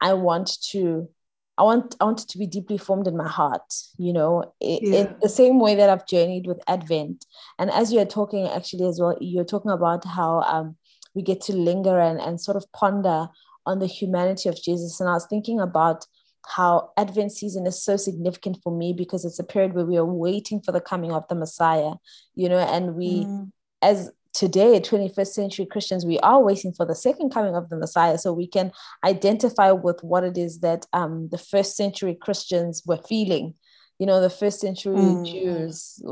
[0.00, 1.08] I want to
[1.56, 5.00] I want I want it to be deeply formed in my heart, you know, Yeah.
[5.00, 7.24] in the same way that I've journeyed with Advent.
[7.58, 10.76] And as you're talking actually as well, you're talking about how um
[11.14, 13.28] we get to linger and, and sort of ponder
[13.66, 15.00] on the humanity of Jesus.
[15.00, 16.06] And I was thinking about
[16.46, 20.04] how Advent season is so significant for me because it's a period where we are
[20.04, 21.92] waiting for the coming of the Messiah,
[22.34, 23.50] you know, and we mm,
[23.80, 28.18] as today 21st century christians we are waiting for the second coming of the messiah
[28.18, 28.72] so we can
[29.04, 33.54] identify with what it is that um, the first century christians were feeling
[34.00, 35.24] you know the first century Mm.
[35.24, 36.02] jews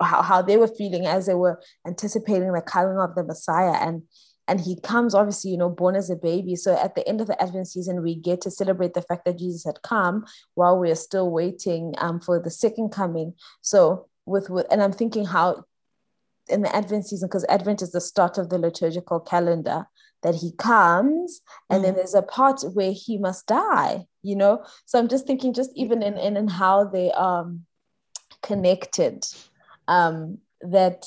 [0.00, 4.02] how, how they were feeling as they were anticipating the coming of the messiah and
[4.48, 7.26] and he comes obviously you know born as a baby so at the end of
[7.26, 10.90] the advent season we get to celebrate the fact that jesus had come while we
[10.90, 15.64] are still waiting um, for the second coming so with, with and i'm thinking how
[16.50, 19.86] in the Advent season, because Advent is the start of the liturgical calendar,
[20.22, 21.96] that he comes and then Mm.
[21.96, 24.62] there's a part where he must die, you know?
[24.84, 27.64] So I'm just thinking, just even in, in, in how they um,
[28.42, 29.24] connected,
[29.90, 31.04] um, that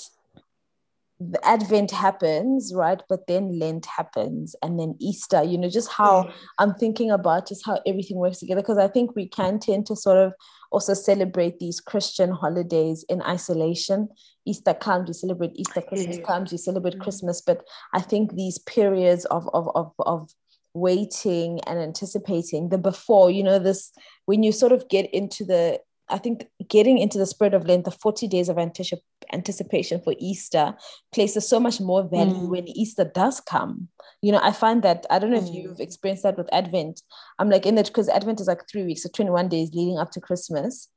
[1.19, 3.02] the Advent happens, right?
[3.08, 7.65] But then Lent happens and then Easter, you know, just how I'm thinking about just
[7.65, 8.62] how everything works together.
[8.62, 10.34] Because I think we can tend to sort of
[10.72, 14.10] also celebrate these Christian holidays in isolation.
[14.46, 17.04] Easter comes, you celebrate Easter, Christmas comes, you celebrate Mm.
[17.04, 17.41] Christmas.
[17.41, 20.30] But I think these periods of of of, of
[20.74, 23.93] waiting and anticipating the before you know this
[24.26, 25.80] when you sort of get into the
[26.13, 29.02] I think getting into the spirit of Lent, the 40 days of anticip-
[29.34, 30.76] anticipation for Easter
[31.12, 32.49] places so much more value mm.
[32.49, 33.88] when Easter does come.
[34.21, 35.49] You know, I find that, I don't know mm.
[35.49, 37.02] if you've experienced that with Advent.
[37.39, 40.12] I'm like in it because Advent is like three weeks, so 21 days leading up
[40.12, 40.88] to Christmas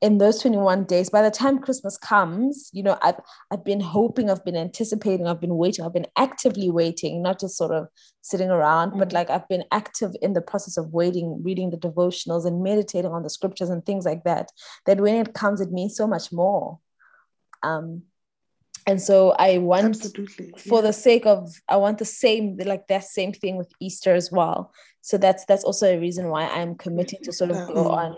[0.00, 4.28] in those 21 days, by the time Christmas comes, you know, I've, I've been hoping,
[4.28, 7.88] I've been anticipating, I've been waiting, I've been actively waiting, not just sort of
[8.20, 8.98] sitting around, mm-hmm.
[8.98, 9.12] but mm.
[9.14, 13.22] like I've been active in the process of waiting, reading the devotionals and meditating on
[13.22, 14.50] the scriptures and things like that,
[14.86, 16.78] that when it comes, it means so much more.
[17.62, 18.02] Um,
[18.86, 20.52] and so I want, Absolutely.
[20.58, 20.88] for yeah.
[20.88, 24.72] the sake of, I want the same, like that same thing with Easter as well.
[25.00, 28.16] So that's that's also a reason why I'm committing to sort of go on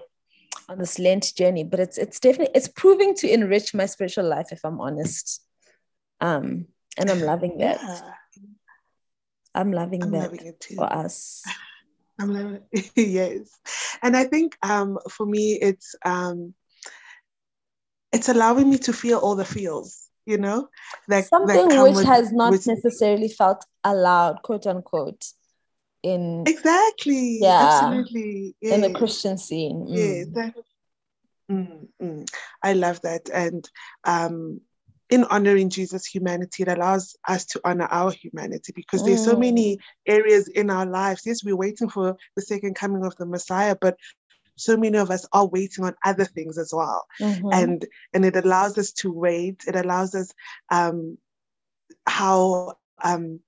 [0.68, 4.48] on this Lent journey, but it's it's definitely it's proving to enrich my spiritual life,
[4.52, 5.42] if I'm honest.
[6.20, 6.66] Um,
[6.98, 7.80] and I'm loving that.
[7.82, 8.00] Yeah.
[9.54, 11.42] I'm loving I'm that loving for us.
[12.18, 12.90] I'm loving it.
[12.96, 13.50] yes.
[14.02, 16.54] And I think um for me it's um
[18.12, 20.68] it's allowing me to feel all the feels, you know,
[21.08, 25.24] like something which with, has not with, necessarily felt allowed, quote unquote
[26.02, 28.74] in exactly yeah absolutely yes.
[28.74, 30.26] in the christian scene mm.
[30.34, 30.50] yeah
[31.50, 32.28] mm, mm.
[32.62, 33.68] i love that and
[34.04, 34.60] um
[35.08, 39.76] in honoring jesus humanity it allows us to honor our humanity because there's so many
[39.76, 39.80] mm.
[40.06, 43.96] areas in our lives yes we're waiting for the second coming of the messiah but
[44.56, 47.48] so many of us are waiting on other things as well mm-hmm.
[47.52, 50.32] and and it allows us to wait it allows us
[50.70, 51.16] um
[52.06, 53.40] how um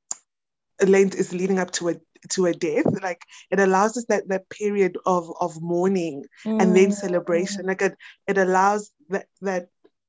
[0.87, 1.97] Lent is leading up to a
[2.29, 6.61] to a death like it allows us that that period of of mourning mm.
[6.61, 6.95] and then mm.
[6.95, 9.69] celebration like it, it allows that that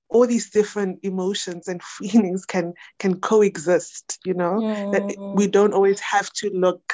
[0.10, 4.92] all these different emotions and feelings can can coexist you know mm.
[4.92, 6.94] that we don't always have to look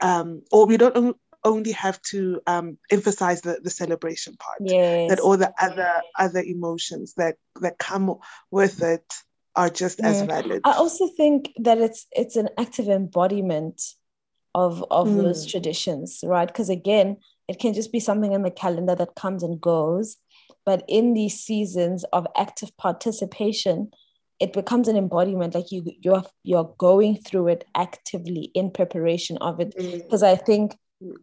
[0.00, 5.08] um or we don't only have to um, emphasize the, the celebration part yes.
[5.08, 8.14] that all the other other emotions that that come
[8.50, 9.14] with it
[9.56, 10.62] are just as valid.
[10.64, 13.82] I also think that it's it's an active embodiment
[14.54, 15.16] of of mm.
[15.16, 16.46] those traditions, right?
[16.46, 17.16] Because again,
[17.48, 20.16] it can just be something in the calendar that comes and goes,
[20.64, 23.90] but in these seasons of active participation,
[24.40, 29.60] it becomes an embodiment like you you're you're going through it actively in preparation of
[29.60, 30.28] it because mm.
[30.28, 30.76] i think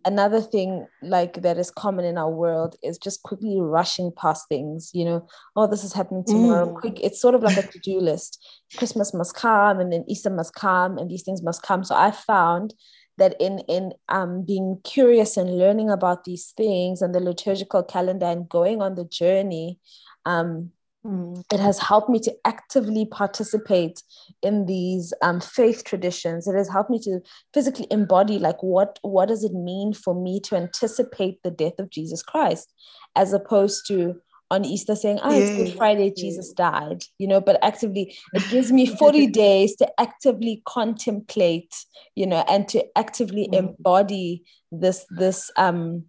[0.06, 4.90] another thing like that is common in our world is just quickly rushing past things
[4.94, 6.80] you know oh this is happening tomorrow mm.
[6.80, 8.44] quick it's sort of like a to-do list
[8.78, 12.10] christmas must come and then easter must come and these things must come so i
[12.10, 12.74] found
[13.20, 18.28] that in in um, being curious and learning about these things and the liturgical calendar
[18.28, 19.80] and going on the journey
[20.26, 20.72] um,
[21.08, 21.42] Mm.
[21.54, 24.04] It has helped me to actively participate
[24.42, 26.48] in these um, faith traditions.
[26.48, 27.22] It has helped me to
[27.54, 31.90] physically embody, like, what what does it mean for me to anticipate the death of
[31.90, 32.74] Jesus Christ,
[33.16, 34.16] as opposed to
[34.52, 37.40] on Easter saying, "Oh, it's Good Friday, Jesus died," you know.
[37.40, 41.74] But actively, it gives me forty days to actively contemplate,
[42.16, 43.58] you know, and to actively mm.
[43.60, 44.44] embody
[44.74, 46.06] this this um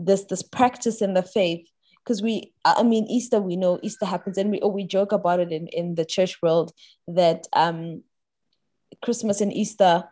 [0.00, 1.66] this this practice in the faith
[2.10, 5.38] because we i mean easter we know easter happens and we or we joke about
[5.38, 6.72] it in in the church world
[7.06, 8.02] that um
[9.00, 10.02] christmas and easter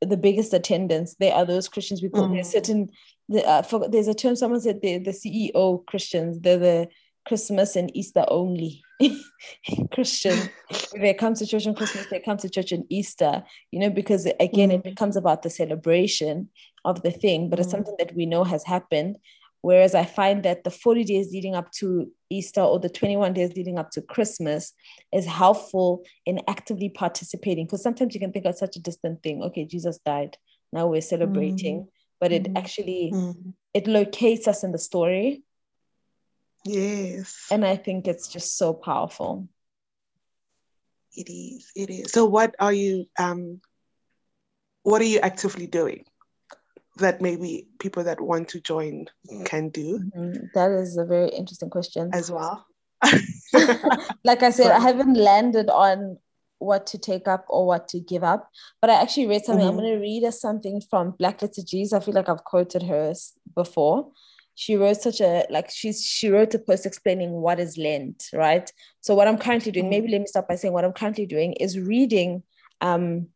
[0.00, 2.32] the biggest attendance they are those christians people mm.
[2.32, 2.88] there's certain
[3.28, 6.88] the, uh, for, there's a term someone said the the ceo christians they're the
[7.26, 8.82] christmas and easter only
[9.92, 13.78] christian if they come to church on christmas they come to church on easter you
[13.78, 14.76] know because again mm.
[14.76, 16.48] it becomes about the celebration
[16.86, 17.62] of the thing but mm.
[17.62, 19.18] it's something that we know has happened
[19.62, 23.54] Whereas I find that the 40 days leading up to Easter or the 21 days
[23.54, 24.72] leading up to Christmas
[25.12, 27.66] is helpful in actively participating.
[27.66, 29.42] Because sometimes you can think of such a distant thing.
[29.44, 30.36] Okay, Jesus died.
[30.72, 31.80] Now we're celebrating.
[31.80, 31.88] Mm-hmm.
[32.20, 32.56] But it mm-hmm.
[32.56, 33.50] actually mm-hmm.
[33.72, 35.42] it locates us in the story.
[36.64, 37.46] Yes.
[37.50, 39.48] And I think it's just so powerful.
[41.14, 41.70] It is.
[41.76, 42.12] It is.
[42.12, 43.60] So what are you um
[44.82, 46.04] what are you actively doing?
[46.96, 49.06] That maybe people that want to join
[49.44, 49.98] can do?
[50.16, 50.44] Mm-hmm.
[50.54, 52.66] That is a very interesting question as well.
[54.24, 56.18] like I said, I haven't landed on
[56.58, 58.48] what to take up or what to give up.
[58.80, 59.66] But I actually read something.
[59.66, 59.78] Mm-hmm.
[59.78, 61.92] I'm going to read us something from Black Liturgies.
[61.92, 63.14] I feel like I've quoted her
[63.54, 64.10] before.
[64.54, 68.70] She wrote such a like she's she wrote a post explaining what is Lent, right?
[69.00, 69.90] So what I'm currently doing, mm-hmm.
[69.90, 72.42] maybe let me start by saying what I'm currently doing is reading
[72.82, 73.28] um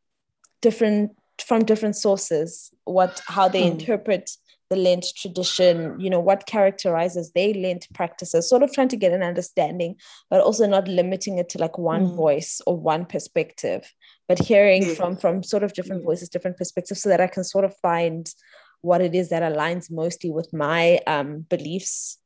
[0.61, 3.73] different from different sources what how they mm.
[3.73, 4.31] interpret
[4.69, 9.13] the Lent tradition, you know, what characterizes their Lent practices, sort of trying to get
[9.13, 9.95] an understanding,
[10.29, 12.17] but also not limiting it to like one mm.
[12.17, 13.89] voice or one perspective,
[14.29, 14.95] but hearing yeah.
[14.95, 18.33] from from sort of different voices different perspectives so that i can sort of find
[18.83, 22.19] what it is that aligns mostly with my um, beliefs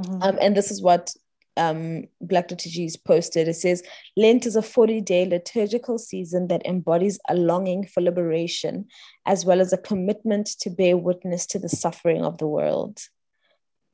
[0.00, 0.22] mm-hmm.
[0.22, 1.12] um, and this is what
[1.56, 3.48] um, Black Liturgies posted.
[3.48, 3.82] It says,
[4.16, 8.86] Lent is a 40 day liturgical season that embodies a longing for liberation,
[9.26, 13.00] as well as a commitment to bear witness to the suffering of the world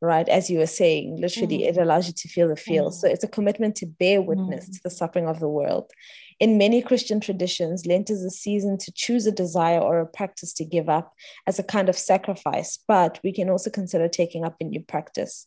[0.02, 0.28] right?
[0.28, 1.68] As you were saying, literally, mm.
[1.68, 2.90] it allows you to feel the feel.
[2.90, 2.92] Mm.
[2.92, 4.72] So it's a commitment to bear witness mm.
[4.72, 5.92] to the suffering of the world.
[6.40, 10.52] In many Christian traditions, Lent is a season to choose a desire or a practice
[10.54, 11.14] to give up
[11.46, 15.46] as a kind of sacrifice, but we can also consider taking up a new practice.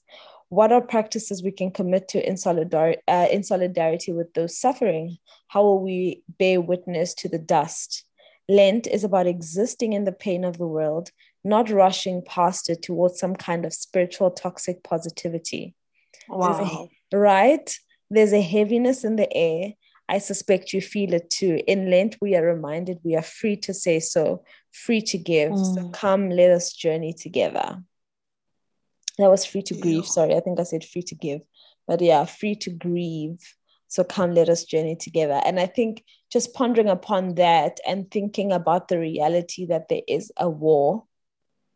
[0.49, 5.17] What are practices we can commit to in, solidar- uh, in solidarity with those suffering?
[5.47, 8.05] How will we bear witness to the dust?
[8.47, 11.09] Lent is about existing in the pain of the world,
[11.43, 15.73] not rushing past it towards some kind of spiritual toxic positivity.
[16.29, 16.89] Wow.
[17.11, 17.77] A, right?
[18.09, 19.73] There's a heaviness in the air.
[20.07, 21.61] I suspect you feel it too.
[21.65, 25.51] In Lent, we are reminded we are free to say so, free to give.
[25.51, 25.75] Mm.
[25.75, 27.81] So come, let us journey together.
[29.17, 30.05] That was free to grieve.
[30.05, 31.41] Sorry, I think I said free to give.
[31.87, 33.39] But yeah, free to grieve.
[33.87, 35.41] So come, let us journey together.
[35.45, 40.31] And I think just pondering upon that and thinking about the reality that there is
[40.37, 41.05] a war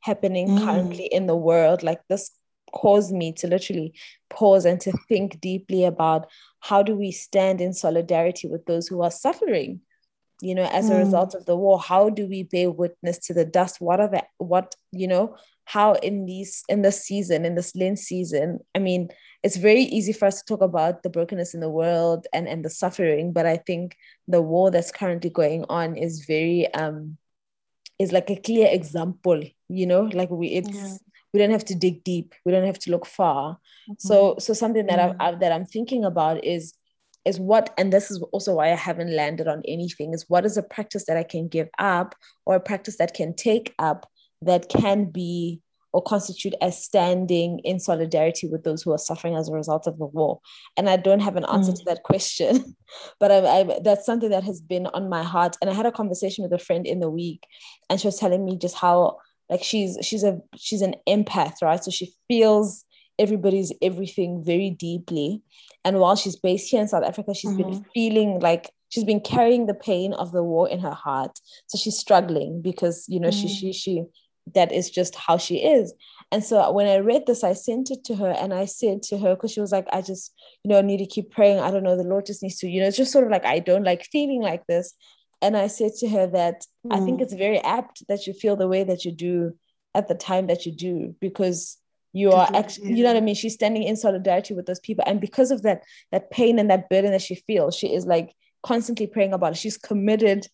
[0.02, 0.64] happening mm.
[0.64, 2.32] currently in the world like this
[2.74, 3.94] caused me to literally
[4.30, 6.28] pause and to think deeply about
[6.60, 9.82] how do we stand in solidarity with those who are suffering
[10.42, 11.00] you know as a mm.
[11.00, 14.24] result of the war how do we bear witness to the dust what are the
[14.38, 15.36] what you know
[15.70, 19.09] how in these in this season in this Lent season i mean
[19.43, 22.65] it's very easy for us to talk about the brokenness in the world and and
[22.65, 23.95] the suffering but i think
[24.28, 27.17] the war that's currently going on is very um
[27.99, 30.97] is like a clear example you know like we it's yeah.
[31.34, 33.93] we don't have to dig deep we don't have to look far mm-hmm.
[33.99, 35.22] so so something that mm-hmm.
[35.22, 36.74] I've, that i'm thinking about is
[37.26, 40.57] is what and this is also why i haven't landed on anything is what is
[40.57, 42.15] a practice that i can give up
[42.47, 44.09] or a practice that can take up
[44.42, 45.62] that can be
[45.92, 49.98] or constitute as standing in solidarity with those who are suffering as a result of
[49.98, 50.40] the war?
[50.78, 51.78] And I don't have an answer mm.
[51.78, 52.76] to that question,
[53.20, 55.58] but I, I, that's something that has been on my heart.
[55.62, 57.46] And I had a conversation with a friend in the week,
[57.90, 59.18] and she was telling me just how
[59.50, 61.84] like she's she's a she's an empath, right?
[61.84, 62.86] So she feels
[63.18, 65.42] everybody's everything very deeply.
[65.84, 67.72] And while she's based here in South Africa, she's mm-hmm.
[67.72, 71.40] been feeling like she's been carrying the pain of the war in her heart.
[71.68, 73.42] So she's struggling because you know mm.
[73.42, 74.04] she she she
[74.56, 75.94] that is just how she is.
[76.32, 79.18] And so when I read this, I sent it to her and I said to
[79.18, 80.34] her, because she was like, I just,
[80.64, 81.60] you know, need to keep praying.
[81.60, 83.46] I don't know, the Lord just needs to, you know, it's just sort of like,
[83.46, 84.94] I don't like feeling like this.
[85.42, 86.96] And I said to her that mm.
[86.96, 87.24] I think mm.
[87.24, 89.58] it's very apt that you feel the way that you do
[89.96, 91.78] at the time that you do, because
[92.14, 93.36] you are actually, you know what I mean?
[93.36, 95.04] She's standing in solidarity with those people.
[95.08, 98.34] And because of that, that pain and that burden that she feels, she is like
[98.64, 99.58] constantly praying about it.
[99.58, 100.48] She's committed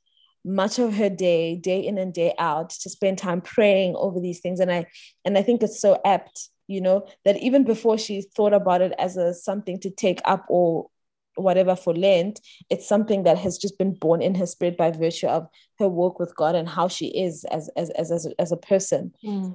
[0.46, 4.40] much of her day day in and day out to spend time praying over these
[4.40, 4.86] things and i
[5.26, 8.94] and i think it's so apt you know that even before she thought about it
[9.00, 10.88] as a something to take up or
[11.34, 12.40] whatever for lent
[12.70, 15.48] it's something that has just been born in her spirit by virtue of
[15.80, 18.58] her work with god and how she is as as as, as, a, as a
[18.58, 19.54] person mm.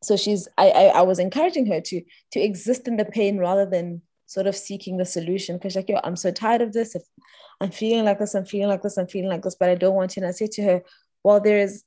[0.00, 2.02] so she's I, I i was encouraging her to
[2.32, 4.00] to exist in the pain rather than
[4.30, 5.56] sort of seeking the solution.
[5.56, 6.94] Because like yo i'm so tired of this.
[6.94, 7.02] If
[7.60, 9.96] i'm feeling like this i'm feeling like this i'm feeling like this but i don't
[9.96, 10.82] want to and i say to her
[11.24, 11.84] well there is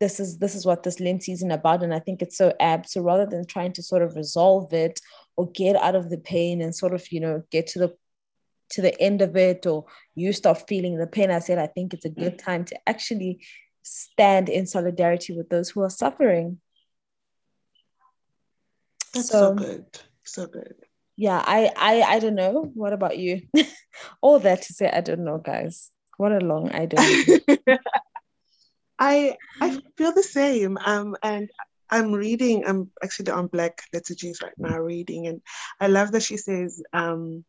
[0.00, 1.82] this is this is what this Lent season about.
[1.82, 2.88] And i think it's so apt.
[2.88, 4.98] So rather than trying to sort of resolve it
[5.36, 7.94] or get out of the pain and sort of you know get to the
[8.70, 11.94] to the end of it or you stop feeling the pain i said i think
[11.94, 12.44] it's a good mm.
[12.44, 13.40] time to actually
[13.82, 16.60] stand in solidarity with those who are suffering.
[19.14, 19.86] That's so, so good.
[20.24, 20.87] So good
[21.18, 22.70] yeah, I I I don't know.
[22.74, 23.42] What about you?
[24.22, 25.90] All that to say, I don't know, guys.
[26.16, 27.42] What a long I don't.
[29.00, 30.78] I I feel the same.
[30.86, 31.50] Um, and
[31.90, 32.64] I'm reading.
[32.64, 35.42] I'm actually on Black Liturgies right now, reading, and
[35.80, 37.44] I love that she says um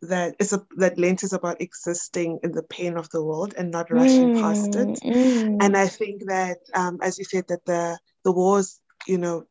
[0.00, 3.70] that it's a that Lent is about existing in the pain of the world and
[3.70, 4.88] not rushing mm, past it.
[5.04, 5.62] Mm.
[5.62, 9.44] And I think that, um, as you said, that the the wars, you know,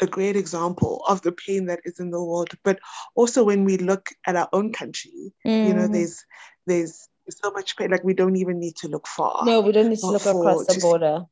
[0.00, 2.50] a great example of the pain that is in the world.
[2.62, 2.78] But
[3.14, 5.68] also when we look at our own country, mm.
[5.68, 5.92] you know, mm.
[5.92, 6.24] there's
[6.66, 7.90] there's so much pain.
[7.90, 9.44] Like we don't even need to look far.
[9.44, 11.24] No, we don't need to look across the border.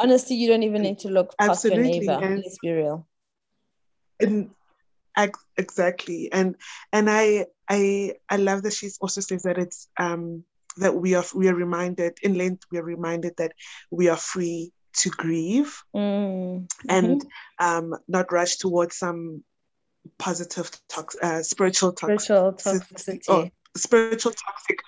[0.00, 2.12] Honestly, you don't even need to look past your neighbor.
[2.12, 3.06] And, Let's be real.
[4.20, 4.50] And
[5.56, 6.56] exactly, and
[6.92, 10.44] and I I I love that she also says that it's um
[10.76, 13.52] that we are we are reminded in Lent we are reminded that
[13.90, 16.66] we are free to grieve mm.
[16.88, 17.66] and mm-hmm.
[17.66, 19.42] um, not rush towards some
[20.18, 24.78] positive tox- uh, spiritual, tox- spiritual toxicity or spiritual toxic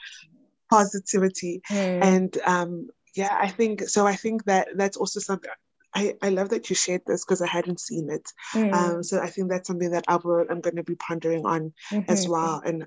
[0.70, 1.62] positivity.
[1.70, 2.02] Mm.
[2.02, 4.06] And um, yeah, I think so.
[4.06, 5.50] I think that that's also something.
[5.94, 8.30] I, I love that you shared this because I hadn't seen it.
[8.52, 8.74] Mm.
[8.74, 11.72] Um, so I think that's something that I will, I'm going to be pondering on
[11.90, 12.10] mm-hmm.
[12.10, 12.60] as well.
[12.62, 12.86] And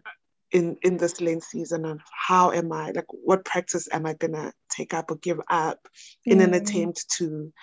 [0.51, 4.53] in in this Lent season of how am I like what practice am I gonna
[4.69, 5.87] take up or give up
[6.25, 6.43] in mm.
[6.43, 7.53] an attempt to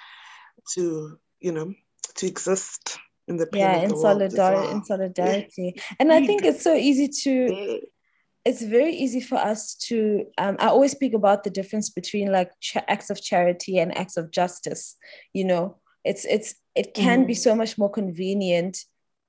[0.74, 1.74] to you know
[2.16, 4.70] to exist in the yeah in solidarity well.
[4.70, 5.82] in solidarity yeah.
[5.98, 7.80] and I think it's so easy to
[8.44, 12.52] it's very easy for us to um, i always speak about the difference between like
[12.60, 14.96] ch- acts of charity and acts of justice
[15.32, 17.26] you know it's it's it can mm.
[17.26, 18.78] be so much more convenient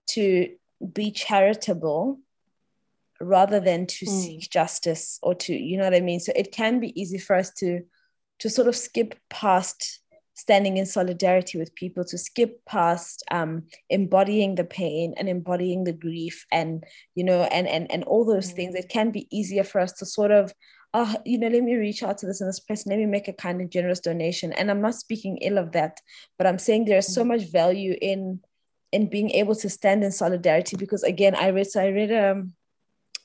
[0.05, 0.49] to
[0.93, 2.20] be charitable
[3.20, 4.09] rather than to mm.
[4.09, 7.36] seek justice or to you know what i mean so it can be easy for
[7.36, 7.82] us to
[8.39, 10.01] to sort of skip past
[10.36, 15.91] standing in solidarity with people to skip past um, embodying the pain and embodying the
[15.91, 16.84] grief and
[17.15, 18.55] you know and and and all those mm.
[18.55, 20.53] things it can be easier for us to sort of
[20.93, 23.28] oh, you know, let me reach out to this and this person, let me make
[23.28, 24.53] a kind and generous donation.
[24.53, 25.99] And I'm not speaking ill of that,
[26.38, 27.28] but I'm saying there's so mm.
[27.28, 28.39] much value in
[28.93, 32.53] in being able to stand in solidarity because again, I read so I read um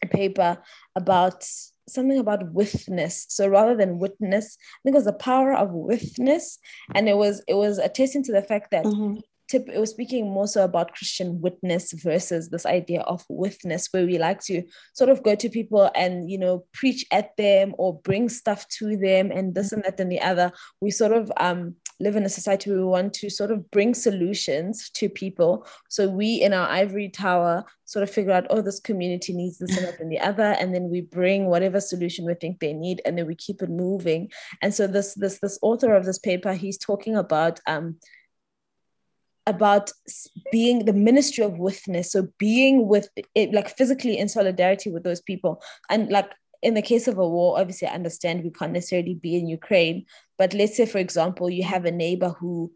[0.03, 0.59] a paper
[0.97, 1.45] about
[1.89, 3.27] something about witness.
[3.29, 6.59] So rather than witness, I think it was the power of witness,
[6.95, 9.19] and it was it was attesting to the fact that mm-hmm.
[9.49, 14.07] tip it was speaking more so about christian witness versus this idea of witness where
[14.07, 14.63] we like to
[14.95, 18.97] sort of go to people and you know preach at them or bring stuff to
[18.97, 20.53] them and this and that and the other.
[20.81, 23.95] We sort of um, live in a society where we want to sort of bring
[23.95, 25.67] solutions to people.
[25.89, 29.77] So we in our ivory tower sort of figure out oh this community needs this
[29.77, 33.03] and that and the other and then we bring whatever solution we think they need
[33.05, 34.31] and then we keep it moving.
[34.63, 37.97] And so this this this author of this paper he's talking about um
[39.47, 39.91] about
[40.53, 42.13] being the ministry of witness.
[42.13, 45.63] So being with it like physically in solidarity with those people.
[45.91, 46.31] And like
[46.63, 50.07] in the case of a war obviously i understand we can't necessarily be in ukraine
[50.43, 52.73] but let's say for example you have a neighbor who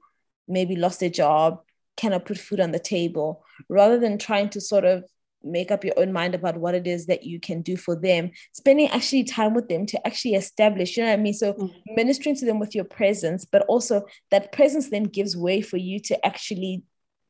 [0.47, 1.61] maybe lost their job
[1.97, 5.03] cannot put food on the table rather than trying to sort of
[5.43, 8.31] make up your own mind about what it is that you can do for them
[8.53, 11.95] spending actually time with them to actually establish you know what i mean so mm-hmm.
[11.97, 15.99] ministering to them with your presence but also that presence then gives way for you
[15.99, 16.85] to actually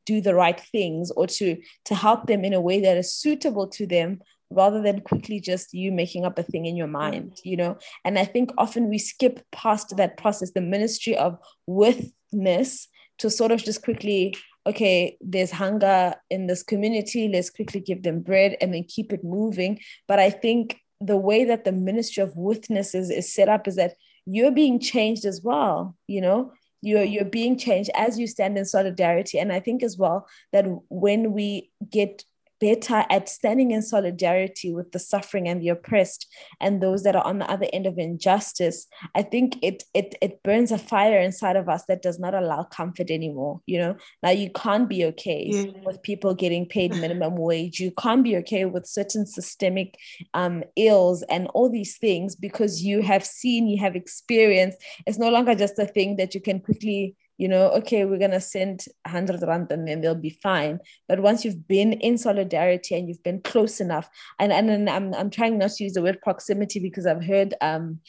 [0.05, 3.65] do the right things or to to help them in a way that is suitable
[3.65, 7.49] to them rather than quickly just you making up a thing in your mind mm-hmm.
[7.49, 12.87] you know and i think often we skip past that process the ministry of witness
[13.17, 14.33] to sort of just quickly
[14.67, 19.23] okay, there's hunger in this community, let's quickly give them bread and then keep it
[19.23, 19.79] moving.
[20.09, 23.93] But I think the way that the ministry of witnesses is set up is that
[24.25, 28.65] you're being changed as well, you know, you're you're being changed as you stand in
[28.65, 29.39] solidarity.
[29.39, 32.25] And I think as well that when we get
[32.59, 36.27] better at standing in solidarity with the suffering and the oppressed
[36.59, 40.41] and those that are on the other end of injustice i think it it it
[40.43, 43.95] burns a fire inside of us that does not allow comfort anymore you know?
[44.23, 47.79] Now you can't be okay with people getting paid minimum wage.
[47.79, 49.97] You can't be okay with certain systemic
[50.33, 54.77] um, ills and all these things because you have seen you have experienced.
[55.05, 58.31] It's no longer just a thing that you can quickly you know, okay, we're going
[58.31, 60.79] to send 100 rand and then they'll be fine.
[61.07, 64.09] But once you've been in solidarity and you've been close enough,
[64.39, 67.53] and, and, and I'm, I'm trying not to use the word proximity because I've heard
[67.61, 67.99] um,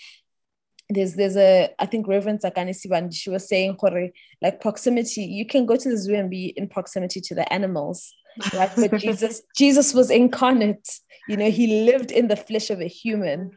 [0.91, 3.77] there's there's a I think Reverend Sakani Sivan, she was saying
[4.41, 8.15] like proximity, you can go to the zoo and be in proximity to the animals.
[8.55, 8.71] Right.
[8.75, 10.89] But Jesus, Jesus was incarnate,
[11.29, 13.51] you know, he lived in the flesh of a human.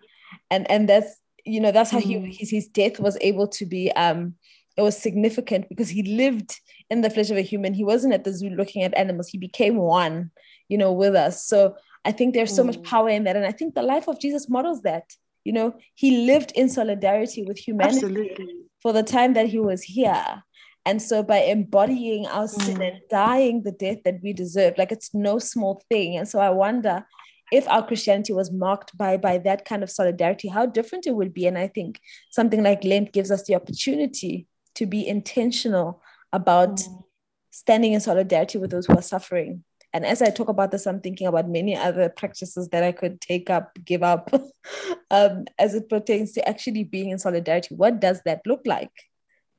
[0.49, 1.15] And and that's
[1.45, 2.35] you know, that's how he mm.
[2.37, 4.35] his, his death was able to be um
[4.77, 6.59] it was significant because he lived
[6.89, 7.73] in the flesh of a human.
[7.73, 9.27] He wasn't at the zoo looking at animals.
[9.27, 10.31] He became one,
[10.69, 11.45] you know, with us.
[11.45, 12.67] So I think there's so mm.
[12.67, 13.35] much power in that.
[13.35, 15.03] And I think the life of Jesus models that.
[15.43, 18.47] You know, he lived in solidarity with humanity Absolutely.
[18.79, 20.43] for the time that he was here.
[20.85, 22.61] And so by embodying our mm.
[22.61, 26.17] sin and dying the death that we deserve, like it's no small thing.
[26.17, 27.05] And so I wonder
[27.51, 31.33] if our Christianity was marked by by that kind of solidarity, how different it would
[31.33, 31.47] be.
[31.47, 31.99] And I think
[32.31, 34.47] something like Lent gives us the opportunity
[34.81, 36.01] to be intentional
[36.33, 37.03] about mm.
[37.51, 39.63] standing in solidarity with those who are suffering.
[39.93, 43.21] And as I talk about this, I'm thinking about many other practices that I could
[43.21, 44.33] take up, give up,
[45.11, 47.75] um, as it pertains to actually being in solidarity.
[47.75, 48.89] What does that look like?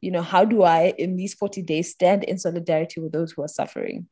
[0.00, 3.42] You know, how do I, in these 40 days, stand in solidarity with those who
[3.42, 4.08] are suffering?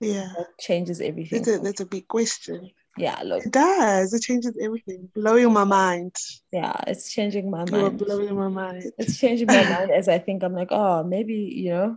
[0.00, 0.32] Yeah.
[0.36, 1.44] That changes everything.
[1.44, 3.46] That's a, that's a big question yeah look.
[3.46, 4.12] It does.
[4.12, 5.08] It changes everything.
[5.14, 6.16] Blowing my mind.
[6.52, 7.98] Yeah it's changing my mind.
[7.98, 8.92] blowing my mind.
[8.98, 10.42] It's changing my mind as i think.
[10.42, 11.96] I'm like oh maybe you know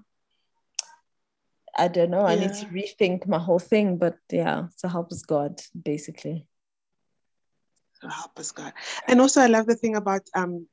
[1.77, 2.25] i don't know.
[2.25, 6.47] I need to rethink my whole thing but yeah so help us god basically.
[8.01, 8.73] So help us, God.
[9.07, 10.67] And also, I love the thing about um,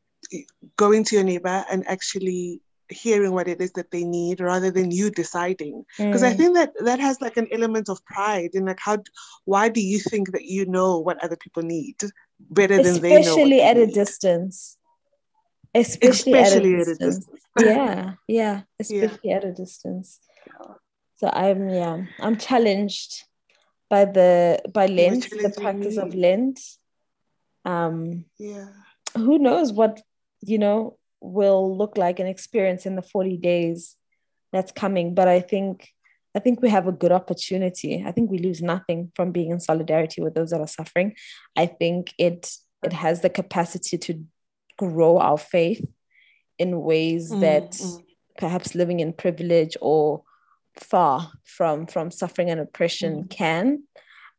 [0.76, 2.60] going to your neighbor and actually
[2.92, 5.84] hearing what it is that they need rather than you deciding.
[5.98, 6.30] Because mm.
[6.30, 8.98] i think that that has like an element of pride in like how
[9.44, 11.96] why do you think that you know what other people need
[12.50, 14.76] better especially than they know especially at a distance.
[15.74, 17.28] Especially, especially at, a at, a distance.
[17.60, 18.60] yeah yeah.
[18.78, 19.36] Especially yeah.
[19.36, 20.20] at a distance.
[21.16, 23.24] So i'm yeah i'm challenged
[23.88, 26.60] by the by lent the practice of lent.
[27.64, 28.68] Um yeah.
[29.14, 30.02] who knows what
[30.40, 33.96] you know will look like an experience in the 40 days
[34.52, 35.88] that's coming but i think
[36.34, 39.60] i think we have a good opportunity i think we lose nothing from being in
[39.60, 41.14] solidarity with those that are suffering
[41.56, 42.50] i think it
[42.82, 44.24] it has the capacity to
[44.76, 45.84] grow our faith
[46.58, 48.04] in ways mm, that mm.
[48.36, 50.22] perhaps living in privilege or
[50.76, 53.30] far from from suffering and oppression mm.
[53.30, 53.82] can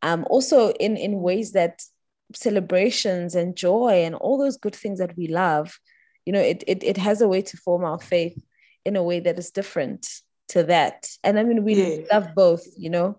[0.02, 1.82] um also in in ways that
[2.36, 5.80] celebrations and joy and all those good things that we love
[6.26, 8.42] you know it, it it has a way to form our faith
[8.86, 10.08] in a way that is different
[10.48, 12.04] to that and i mean we yeah.
[12.12, 13.18] love both you know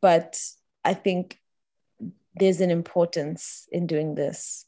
[0.00, 0.40] but
[0.84, 1.38] i think
[2.36, 4.66] there's an importance in doing this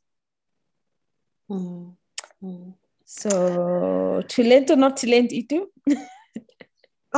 [1.51, 1.93] mm.
[2.43, 2.75] Mm.
[3.05, 5.67] so to lent or not to lent itu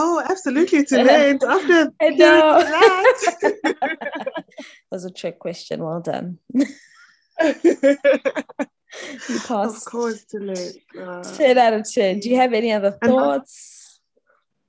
[0.01, 2.63] Oh, absolutely to lent after I know.
[2.63, 4.45] that.
[4.93, 5.83] was a trick question.
[5.83, 6.39] Well done.
[9.29, 9.87] you passed.
[9.87, 10.25] Of course.
[10.35, 12.21] Uh, 10 out of 10.
[12.21, 14.01] Do you have any other thoughts?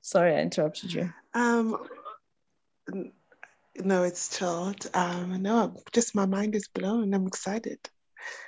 [0.01, 1.13] Sorry, I interrupted you.
[1.33, 1.77] Um,
[3.75, 4.89] no, it's chilled.
[4.93, 7.13] Um, no, just my mind is blown.
[7.13, 7.79] I'm excited.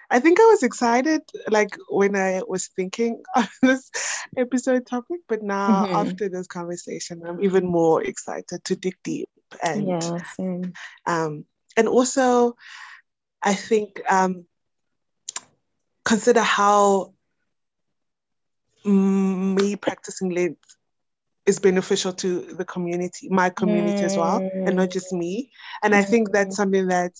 [0.09, 3.89] I think I was excited like when I was thinking of this
[4.35, 5.95] episode topic, but now mm-hmm.
[5.95, 9.29] after this conversation, I'm even more excited to dig deep
[9.63, 10.19] and yeah,
[11.05, 11.45] um
[11.77, 12.55] and also
[13.41, 14.45] I think um
[16.03, 17.13] consider how
[18.85, 20.57] me practicing Lent
[21.45, 24.05] is beneficial to the community, my community mm.
[24.05, 25.51] as well, and not just me.
[25.83, 27.13] And I think that's something that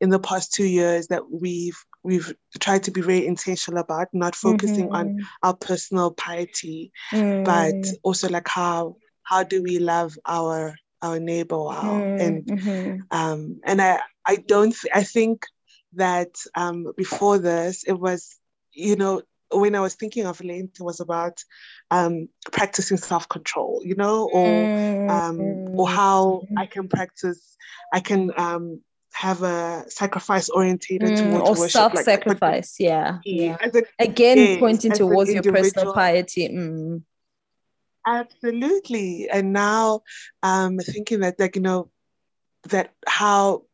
[0.00, 4.34] in the past two years that we've we've tried to be very intentional about, not
[4.34, 4.94] focusing mm-hmm.
[4.94, 7.44] on our personal piety, mm.
[7.44, 11.84] but also like how how do we love our our neighbor well?
[11.84, 12.20] Mm.
[12.20, 13.00] And mm-hmm.
[13.10, 15.46] um and I I don't I think
[15.94, 18.36] that um, before this, it was,
[18.72, 21.42] you know, when I was thinking of Lent, it was about
[21.90, 25.88] um, practicing self control, you know, or um, or mm.
[25.88, 27.56] how I can practice,
[27.92, 28.82] I can um,
[29.12, 33.56] have a sacrifice orientated mm, towards or worship, self sacrifice, like, yeah, yeah.
[33.60, 36.48] A, Again, yes, pointing towards your personal piety.
[36.48, 37.02] Mm.
[38.06, 40.02] Absolutely, and now
[40.42, 41.90] um, thinking that, like you know,
[42.68, 43.64] that how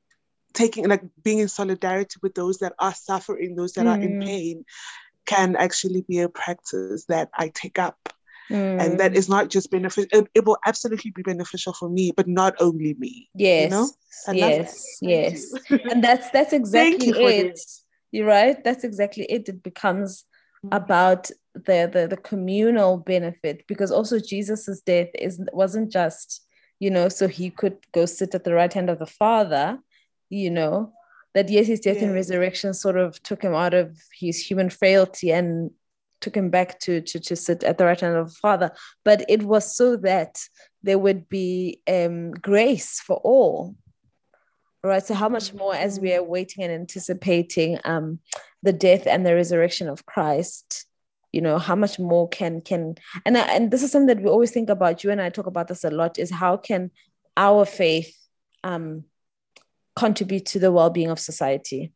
[0.55, 3.91] taking like being in solidarity with those that are suffering, those that mm.
[3.91, 4.25] are in mm.
[4.25, 4.65] pain,
[5.27, 8.09] can actually be a practice that I take up.
[8.51, 8.81] Mm.
[8.81, 9.29] And that mm.
[9.29, 13.31] not just beneficial, it, it, will absolutely be beneficial for me, but not only me.
[13.35, 13.65] Yes.
[13.65, 13.89] You know?
[14.33, 14.99] yes.
[15.01, 15.53] Yes.
[15.71, 17.59] and that's that's exactly it.
[18.13, 18.63] You're right.
[18.63, 19.49] That's exactly it.
[19.49, 20.25] It becomes
[20.73, 26.45] about the, the the communal benefit because also Jesus's death is wasn't just,
[26.81, 29.79] you know, so he could go sit at the right hand of the Father,
[30.35, 30.93] you know,
[31.35, 32.05] that yes, his death yeah.
[32.05, 35.71] and resurrection sort of took him out of his human frailty and
[36.21, 38.73] took him back to, to, to sit at the right hand of the Father.
[39.05, 40.41] But it was so that
[40.83, 43.75] there would be um, grace for all.
[44.83, 45.05] Right.
[45.05, 48.19] So, how much more as we are waiting and anticipating um,
[48.63, 50.87] the death and the resurrection of Christ,
[51.35, 52.95] you know how much more can can
[53.27, 55.67] and and this is something that we always think about you and i talk about
[55.67, 56.93] this a lot is how can
[57.37, 58.17] our faith
[58.63, 59.03] um
[59.97, 61.93] contribute to the well-being of society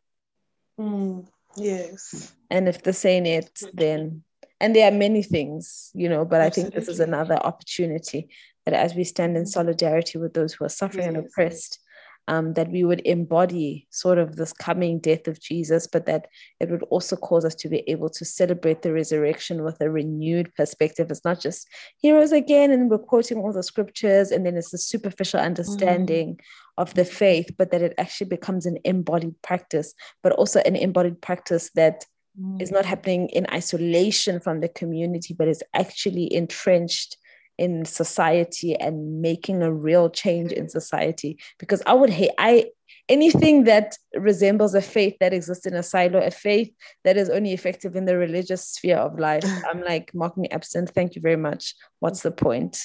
[0.78, 1.26] mm,
[1.56, 4.22] yes and if this ain't it then
[4.60, 6.46] and there are many things you know but Absolutely.
[6.46, 8.28] i think this is another opportunity
[8.64, 11.14] that as we stand in solidarity with those who are suffering yes.
[11.14, 11.80] and oppressed
[12.28, 16.28] um, that we would embody sort of this coming death of Jesus, but that
[16.60, 20.54] it would also cause us to be able to celebrate the resurrection with a renewed
[20.54, 21.10] perspective.
[21.10, 21.66] It's not just
[21.96, 26.40] heroes again, and we're quoting all the scriptures, and then it's a superficial understanding mm.
[26.76, 31.22] of the faith, but that it actually becomes an embodied practice, but also an embodied
[31.22, 32.04] practice that
[32.38, 32.60] mm.
[32.60, 37.16] is not happening in isolation from the community, but is actually entrenched
[37.58, 41.38] in society and making a real change in society.
[41.58, 42.66] Because i would hate i
[43.08, 46.72] anything that resembles a faith that exists in a silo a faith
[47.04, 50.90] that is only effective in the religious sphere of life i'm like mark me absent.
[50.90, 51.74] Thank you very much.
[52.00, 52.80] What's the point?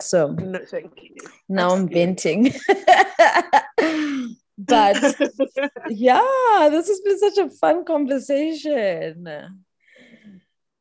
[0.00, 1.16] So no, thank you.
[1.48, 2.52] now i'm venting.
[4.58, 4.96] But
[5.88, 9.28] yeah, this has been such a fun conversation.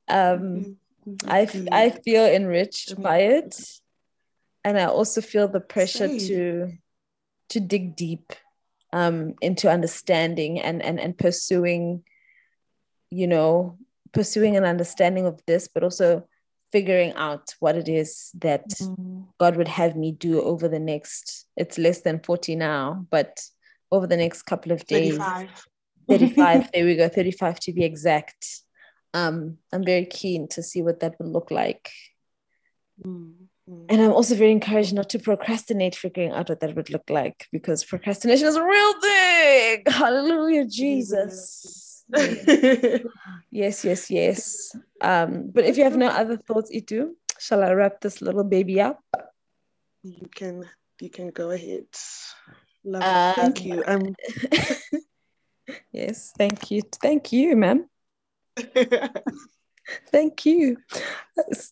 [0.07, 0.77] Um,
[1.25, 3.59] I, I feel enriched by it.
[4.63, 6.19] And I also feel the pressure Same.
[6.19, 6.71] to
[7.49, 8.33] to dig deep
[8.91, 12.03] um, into understanding and, and and pursuing,
[13.09, 13.77] you know,
[14.11, 16.27] pursuing an understanding of this, but also
[16.71, 19.21] figuring out what it is that mm-hmm.
[19.39, 23.41] God would have me do over the next, it's less than 40 now, but
[23.91, 25.17] over the next couple of days.
[25.17, 25.67] 35.
[26.09, 28.61] 35, there we go, 35 to be exact.
[29.13, 31.91] Um, I'm very keen to see what that would look like.
[33.03, 33.85] Mm-hmm.
[33.89, 37.47] And I'm also very encouraged not to procrastinate figuring out what that would look like
[37.51, 39.83] because procrastination is a real thing.
[39.87, 42.05] Hallelujah, Jesus.
[43.51, 44.75] yes, yes, yes.
[45.01, 48.79] Um, but if you have no other thoughts, Itu, shall I wrap this little baby
[48.79, 49.03] up?
[50.03, 50.63] You can
[51.01, 51.87] you can go ahead.
[52.85, 53.83] Love um, Thank you.
[53.85, 54.15] Um
[55.91, 56.81] yes, thank you.
[57.01, 57.89] Thank you, ma'am.
[60.11, 60.77] Thank you.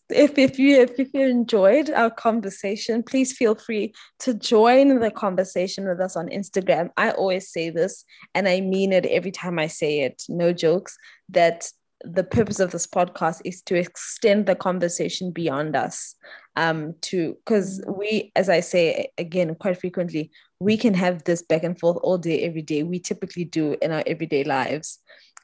[0.10, 5.88] If, if you if you enjoyed our conversation, please feel free to join the conversation
[5.88, 6.92] with us on Instagram.
[6.96, 10.24] I always say this, and I mean it every time I say it.
[10.30, 10.98] No jokes.
[11.30, 11.70] That
[12.04, 16.16] the purpose of this podcast is to extend the conversation beyond us.
[16.56, 21.64] Um, to because we, as I say again quite frequently, we can have this back
[21.64, 22.84] and forth all day, every day.
[22.84, 25.00] We typically do in our everyday lives.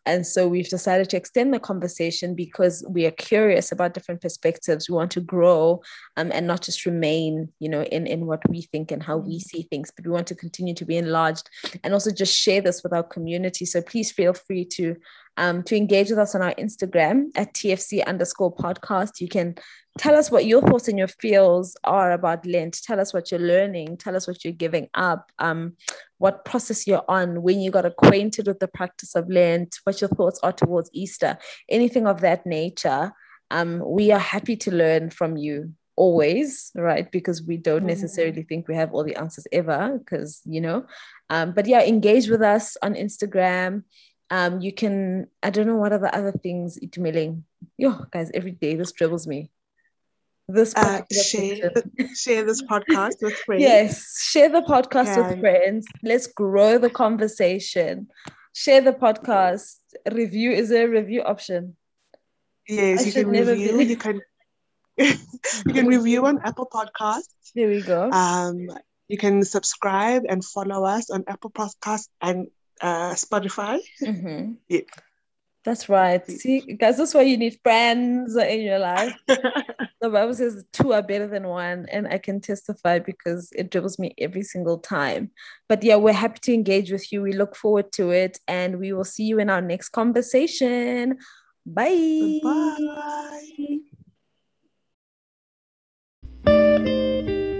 [0.06, 4.90] And so we've decided to extend the conversation because we are curious about different perspectives.
[4.90, 5.82] We want to grow
[6.18, 9.38] um, and not just remain, you know, in, in what we think and how we
[9.38, 9.42] mm.
[9.42, 11.50] see things, but we want to continue to be enlarged
[11.84, 13.66] and also just share this with our community.
[13.66, 14.96] So please feel free to
[15.38, 19.22] um, to engage with us on our Instagram at TFC underscore podcast.
[19.22, 19.56] You can
[19.98, 22.82] tell us what your thoughts and your feels are about Lent.
[22.84, 23.98] Tell us what you're learning.
[23.98, 25.32] Tell us what you're giving up.
[25.40, 25.78] Um,
[26.22, 29.80] what process you're on when you got acquainted with the practice of Lent.
[29.86, 31.36] What your thoughts are towards Easter.
[31.68, 33.12] Anything of that nature.
[33.50, 37.88] Um, we are happy to learn from you always right because we don't mm-hmm.
[37.88, 40.86] necessarily think we have all the answers ever because you know
[41.30, 43.84] um, but yeah engage with us on instagram
[44.30, 47.44] um, you can i don't know what are the other things Itumeleng
[47.78, 49.52] yo guys every day this dribbles me
[50.48, 51.72] this uh, share,
[52.16, 53.62] share this podcast with friends.
[53.62, 55.88] Yes, share the podcast with friends.
[56.04, 58.08] Let's grow the conversation.
[58.54, 59.78] Share the podcast.
[60.12, 61.76] Review is there a review option?
[62.68, 63.78] Yes, I you can review.
[63.78, 63.86] Be...
[63.86, 64.22] You can
[64.98, 67.52] you can review on Apple Podcasts.
[67.56, 68.10] There we go.
[68.12, 68.70] Um,
[69.08, 72.48] you can subscribe and follow us on Apple Podcasts and
[72.82, 73.80] uh, Spotify.
[74.02, 74.54] Mm-hmm.
[74.70, 74.82] Yeah.
[75.64, 76.26] That's right.
[76.30, 79.16] See, guys, that's why you need friends in your life.
[79.28, 84.00] the Bible says two are better than one, and I can testify because it dribbles
[84.00, 85.30] me every single time.
[85.70, 87.22] But yeah, we're happy to engage with you.
[87.22, 91.20] We look forward to it, and we will see you in our next conversation.
[91.64, 92.40] Bye.
[96.44, 97.51] Bye.